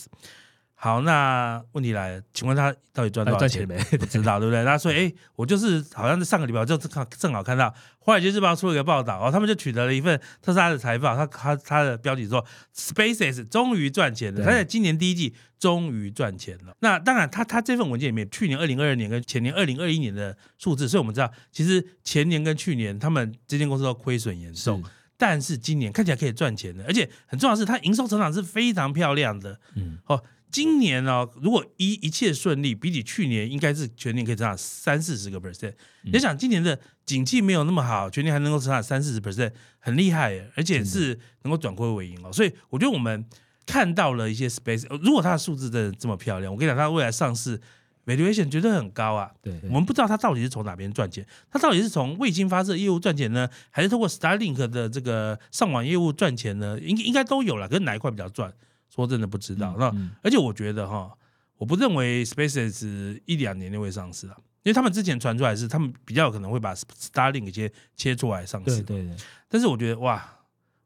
[0.79, 3.67] 好，那问题来了，请问他到底赚多少钱？
[3.67, 3.75] 没？
[3.97, 4.63] 不知道，对不对？
[4.63, 7.65] 那所以，哎，我就是好像是上个礼拜，我就正好正好看到
[7.97, 16.75] 《华尔街日报》出了一个报道，哦，他们就取得了一份特斯拉的财报，他他他的标题说，SpaceX 终于赚钱了，对他在今年第一季终于赚钱了。
[16.81, 24.83] 那当然他，他这份文件里面，去年二零二二年跟前年二零二一年的数字，所以我们知道，其实前年跟去年他们这间公司都亏损严重。
[25.19, 29.59] 但是今年看起来可以赚钱的，而且很重要的是，它营收成长是非常漂亮的。
[29.73, 30.23] 嗯，哦，
[30.57, 35.71] 今年呢、如果一一切顺利，比起去年应该是全年可以增长三四十个 percent。
[36.01, 42.33] 你想今年的景气没有那么好，全年还能够增长三四十 percent，很厉害耶，而且是能够转亏为盈哦。
[42.33, 43.23] 所以我觉得我们
[43.67, 47.61] 看到了一些 space，呃如果它的数字真的这么漂亮，我跟你讲，它未来上市
[48.07, 49.29] valuation 绝对很高啊。
[49.43, 56.79] 对，对我们不知道它到底是从哪边赚钱，它到底是从卫星发射业务赚钱呢，还是通过 Starlink 的这个上网业务赚钱呢？
[56.79, 58.51] 应应该都有了，可是哪一块比较赚？
[58.97, 59.75] 说真的不知道。
[59.79, 61.09] 那、嗯而且我觉得哈，
[61.57, 68.81] 我不认为 SpaceX 一两年就会上市啊，因为他们之前传出来是他们比较有可能会把 Starlink 切切出来上市。
[68.81, 69.15] 对对对，
[69.47, 70.39] 但是我觉得哇，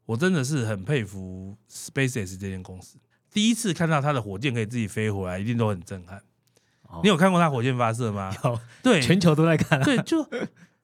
[0.04, 2.98] 我真的是很佩服 SpaceX 这间公司。
[3.32, 6.18] 第一次看到它的火箭可以自己飞回来，一定都很震撼。
[6.88, 8.30] 哦你有看过它火箭发射吗？
[8.44, 9.84] 有对，全球都在看啊。
[9.84, 10.22] 对，就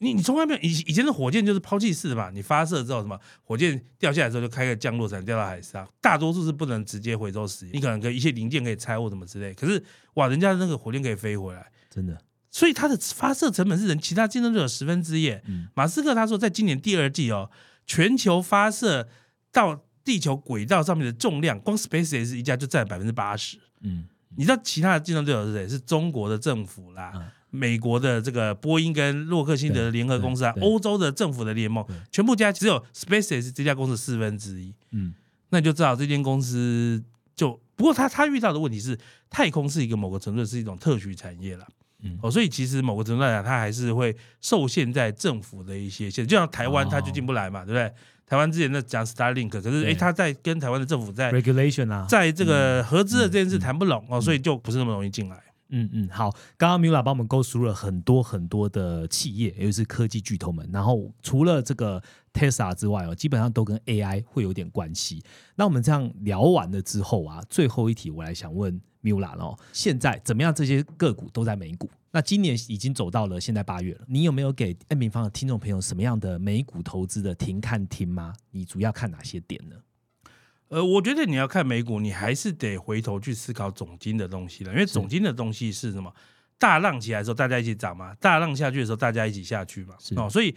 [0.00, 9.52] 你你从来没有以以前的火箭就是抛弃式的嘛，你发射之后什么火箭掉下来之后就开个降落伞掉到海上，大多数是不能直接回收使用，你可能跟一些零件可以拆或什么之类。
[9.54, 9.82] 可是
[10.14, 12.16] 哇，人家的那个火箭可以飞回来，真的，
[12.50, 15.42] 所以它的发射成本是人其他竞争对手十分之一耶。
[15.46, 17.50] 嗯马斯克他说，在今年第二季哦，
[17.84, 19.08] 全球发射
[19.50, 23.58] 到地球轨道上面的重量，光 SpaceX 一家就占百分之八十。
[23.80, 25.68] 嗯，你知道其他的竞争对手是谁？
[25.68, 34.74] 是中国的政府啦，嗯美国的这个波音跟洛克辛德的联合公司啊，欧洲的政府的联盟，全部加只有 SpaceX 这家公司四分之一。
[34.92, 35.14] 嗯，
[35.50, 37.02] 那你就知道这间公司
[37.34, 38.98] 就不过他他遇到的问题是，
[39.30, 41.66] 太空是一个某个程度是一种特许产业了。
[42.02, 42.18] 嗯。
[42.22, 47.92] 哦，所以其实某个程度来讲，它还是会受限在政府的一些限制，就像台湾它就进不来嘛，对不对？
[48.26, 49.84] 台湾之前在讲 Starlink，可是对。
[49.84, 53.60] 诶，他在跟台湾的政府在 regulation 啊，在这个合资的这件事嗯。
[53.60, 55.42] 谈不拢哦，所以就不是那么容易进来。
[55.70, 60.68] 嗯嗯，好，刚刚 Mula 帮我们勾述了很多很多的企业，尤其是科技巨头们。
[60.72, 62.02] 然后除了这个
[62.32, 65.22] Tesla 之外哦，基本上都跟 AI 会有点关系。
[65.56, 70.54] 那我们这样聊完了之后啊，最后一题我来想问 Mula 哦，现在怎么样？
[70.54, 78.34] 这些个股都在美股，那今年已经走到了现在八月了，你有没有给 N 平方的听众朋友什么样的美股投资的停看听吗？
[78.50, 79.76] 你主要看哪些点呢？
[80.68, 86.12] 呃，我觉得你要看美股，你还是得回头去思考总金的东西了，因为总金的东西是什么？
[86.58, 89.94] 大浪起来的时候大家一起涨嘛，大浪下去的时候大家一起下去嘛。
[90.16, 90.54] 哦，所以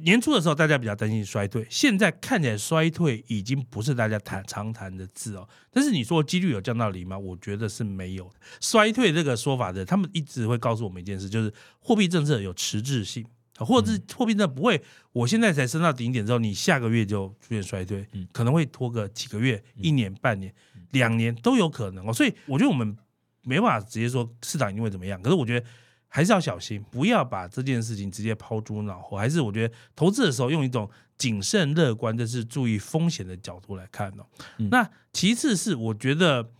[0.00, 5.48] 年初的时候大家比较担心衰退，现在看起来衰退已经不是大家谈常谈的字哦。
[5.70, 7.18] 但是你说几率有降到零吗？
[7.18, 8.28] 我觉得是没有。
[8.60, 13.24] 衰退这个说法的，他们一直会告诉我们一件事，就是货币政策有迟滞性。
[13.58, 14.82] 啊或者是货币政策不会，
[15.12, 20.52] 我现在才升到顶点之后，你下个月就出现衰退，嗯可能会拖个几个月、一年、半年、
[20.90, 22.12] 两年都有可能哦。
[22.12, 22.96] 所以我觉得我们
[23.42, 25.66] 没办法直接说市场一定会怎么样，可是我觉得
[26.08, 29.16] 还是要小心，不要把这件事情直接抛诸脑后。
[29.16, 34.26] 还是我觉得投资的时候用一种谨慎乐观，这是注意风险的角度来看哦。
[34.58, 36.50] 嗯那其次是我觉得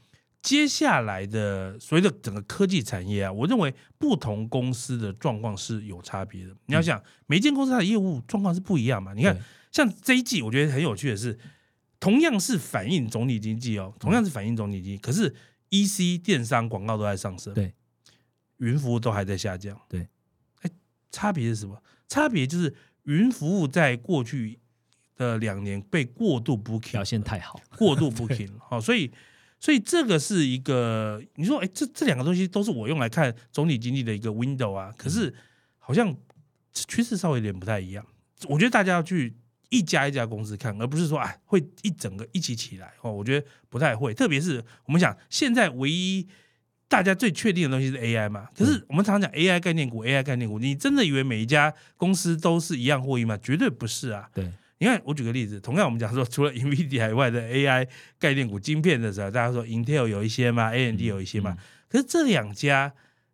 [0.46, 6.54] 接下来的所谓的整个科技产业啊，我认为不同公司的状况是有差别的。
[6.66, 9.12] 你要想，每一间公司它的业务状况是不一样嘛。
[9.12, 9.36] 你看，
[9.72, 11.36] 像这一季，我觉得很有趣的是，
[11.98, 15.34] 同样是反映总体经济哦，同样是反映总体经济，可是
[15.70, 17.74] EC 电商广告都在上升，对，
[18.58, 20.06] 云服务都还在下降，对，
[20.60, 20.70] 哎，
[21.10, 21.82] 差别是什么？
[22.06, 22.72] 差别就是
[23.02, 24.60] 云服务在过去
[25.16, 29.10] 的两年被过度 booking 表现太好， 过度 booking 好、所以
[29.66, 35.34] 所以这个是一个你说，哎，这这两个东西都是我用来看总体经济的一个 window 啊，可是
[35.80, 36.16] 好像
[36.72, 38.06] 趋势稍微有点不太一样。
[38.44, 39.34] 我觉得大家要去
[39.70, 44.14] 一家一家公司看，而不是说哎会一整个一起起来哦，我觉得不太会。
[44.14, 46.24] 特别是我们讲现在唯一
[46.86, 53.36] 大家最确定的东西是 AI 嘛，可是我们常讲 AI 概念股，AI 概念股，你真的以为每一家公司都是一样获益吗？
[53.38, 54.30] 绝对不是啊。
[54.32, 54.48] 对，
[54.78, 61.58] 你看，我举个例子，同样我们讲说，除了 NVIDIA 以外的 AI 概念股晶片的时候，大家说 Intel 有一些嘛，AMD 有一些嘛，嗯
[61.88, 62.92] 可是这两家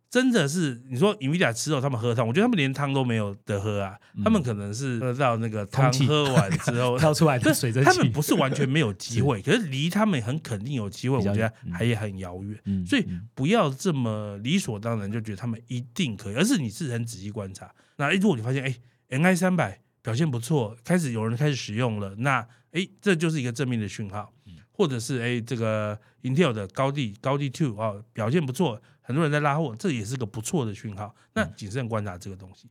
[0.09, 6.97] 真的是你说 NVIDIA 吃肉，他们喝汤，我觉得他们连汤都没有得喝啊，他们可能是喝到那个汤喝完之后。
[7.01, 12.57] 挑出来的对水蒸气，他们不是完全没有机 会，可是离他们很肯定有机会，我觉得嗯还也很遥远。
[12.65, 17.69] 嗯，所以嗯不要这么理所当然就觉得他们一定可以，而是你是很仔细观察。
[17.97, 18.75] 那诶如果你发现哎
[19.09, 24.31] ，NI 三百表现不错，开始有人开始使用了，那哎，这就是一个正面的讯号。
[24.75, 31.15] 或者是哎，这个 Intel 的高地高地 Two 啊、表现不错，很多人在拉货，这也是个不错的讯号。
[31.35, 32.67] 那谨慎观察这个东西。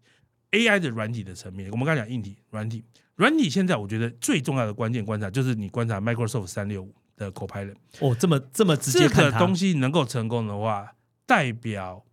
[0.51, 7.77] AI 的软体的层面，我们刚才讲硬体、软体，软体现在我觉得最重要的关键观察就是你观察 Microsoft 三六五的 Copilot。
[8.01, 10.93] 哦，这么这么直接这个东西能够成功的话，
[11.25, 12.05] 代表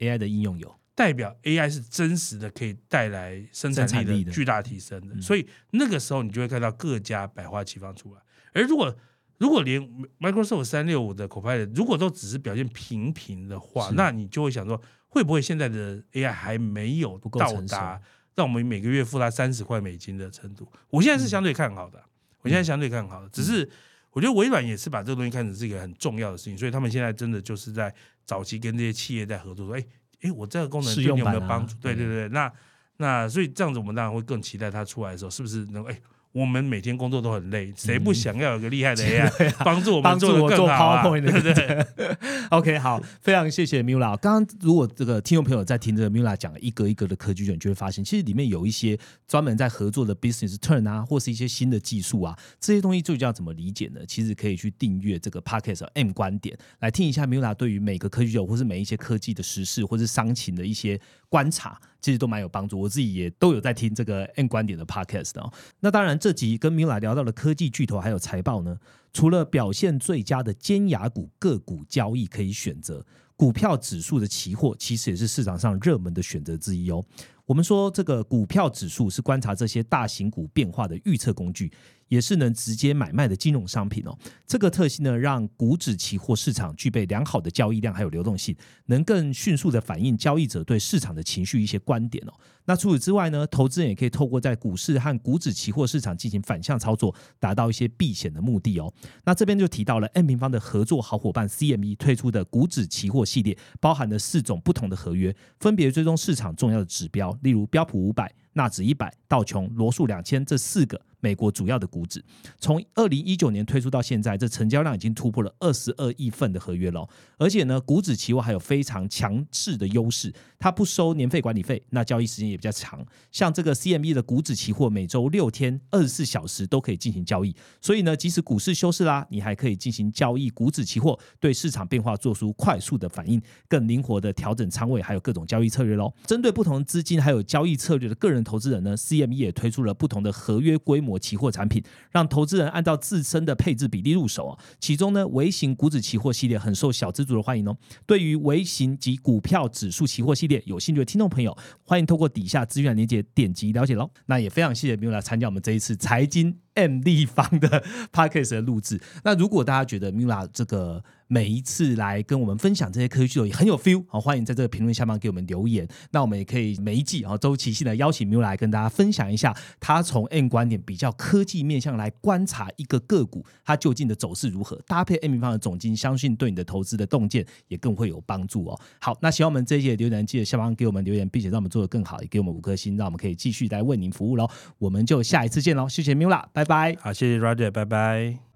[0.00, 5.22] AI 的应用有，代表 AI 是真实的，可以带来生产力的巨大提升的。
[5.22, 8.20] 所以那个时候你就会看到各家百花齐放出来。
[8.52, 8.92] 而如果
[9.36, 9.80] 如果连
[10.18, 18.02] Microsoft 三六五的 Copilot 如果都只是表现平平的话，那你就会想说，会不会现在的 AI 还没有到达
[18.34, 20.68] 让我们每个月付他三十块美金的程度？
[20.90, 22.02] 我现在是相对看好的，
[22.40, 23.70] 我现在相对看好的，只是
[24.10, 27.94] 我觉得微软也是把这个东西看成是一个很重要的事情，所以他们现在真的就是在
[28.24, 29.86] 早期跟这些企业在合作，说，哎
[30.20, 31.74] 哎，我这个功能对你有没有帮助？
[31.80, 32.52] 对对对对，那
[32.96, 36.00] 那所以这样子，我们当然会更期待它出来的时候，是不是能哎。
[36.38, 42.16] 我们每天工作都很累，谁不想要有个厉害的 AI 帮助我们帮助做我做得更好、啊？PowerPoint 的对不对？
[42.50, 44.16] OK，好，非常谢谢 Mula。
[44.18, 54.00] 刚刚如果这个听众朋友在听这个 Mula 讲一个一个的科技卷，你就会发现，其实里面有一些专门在合作的 business turn 啊，或是一些新的技术啊，这些东西究竟要怎么理解呢？
[54.06, 62.80] 其实可以去订阅这个 Podcast M 观点，来听一下 Mula 对于每个科技卷或是每一些科技的时事或是商情的一些观察，其实都蛮有帮助。
[62.80, 65.52] 我自己也都有在听这个 M 观点的 Podcast 的哦。
[65.80, 68.78] 那当然，这这集跟明来聊到了科技巨头还有财报呢，
[69.14, 73.02] 除了表现最佳的尖牙股个股交易可以选择，
[73.38, 77.04] 股票指数的期货其实也是市场上热门的选择之一哦。
[77.46, 81.72] 我们说这个股票指数是观察这些大型股变化的预测工具，
[82.08, 84.18] 也是能直接买卖的金融商品哦。
[84.44, 88.54] 这个特性呢，让股指期货市场具备良好的交易量还有流动性，
[88.86, 92.32] 能更迅速的反映交易者对市场的情绪一些观点哦。
[92.66, 98.92] 那除此之外呢，投资人也可以透过在股市和股指期货市场进行反向操作，达到一些避险的目的哦。
[99.24, 112.24] 那这边就提到了 N 平方的合作好伙伴 CME 推出的股指期货系列，包含了四种不同的合约，分别追踪市场重要的指标，例如标普五百、纳指一百、道琼、罗素两千这四个美国主要的股指。
[112.58, 117.08] 从二零一九年推出到现在，这成交量已经突破了二十二亿份的合约了。
[117.38, 123.04] 而且呢，股指期货还有非常强势的优势，它不收年费管理费，那交易时间也比较长。
[123.30, 136.12] 像这个 CME 的股指期货，每周六天二十四小时都可以进行交易，所以呢，即使股市休市啦，你还可以进行交易股指期货，对市场变化做出快速的反应，更灵活的调整仓位，还有各种交易策略喽。
[136.26, 144.58] 针对不同资金还有交易策略的个人投资人呢，CME 也推出了不同的合约规模期货产品，让投资人按照自身的配置比例入手啊。
[144.80, 147.76] 其中呢，微型股指期货系列很受小资族的欢迎哦。
[148.06, 154.10] 对于微型及股票指数期货系列有兴趣的听众朋友，欢迎透过底下资讯栏链接点击了解喽。
[154.26, 159.00] 那也非常谢谢 Mula 参加我们这一次财经 M 立方的 Podcast 的录制。
[159.24, 165.86] 那如果大家觉得 Mila 这个每一次来跟我们分享这些科技巨头也很有 feel，好，欢迎在这个评论下方给我们留言。
[166.10, 178.80] 那我们也可以每一季啊周期性的邀请 Mula 来跟大家分享一下，他从 M 观点比较科技面向来观察一个个股它究竟的走势如何，搭配 M 平方的总金，相信对你的投资的洞见也更会有帮助哦。
[178.98, 184.48] 好，那喜欢我们这一届留言，记得下方给我们留言，并且让我们做得更好，也给我们五颗星，让我们可以继续来为您服务喽。
[184.78, 186.96] 我们就下一次见喽，谢谢 Mula，拜拜。
[187.00, 188.47] 好，谢谢 Roger，拜拜。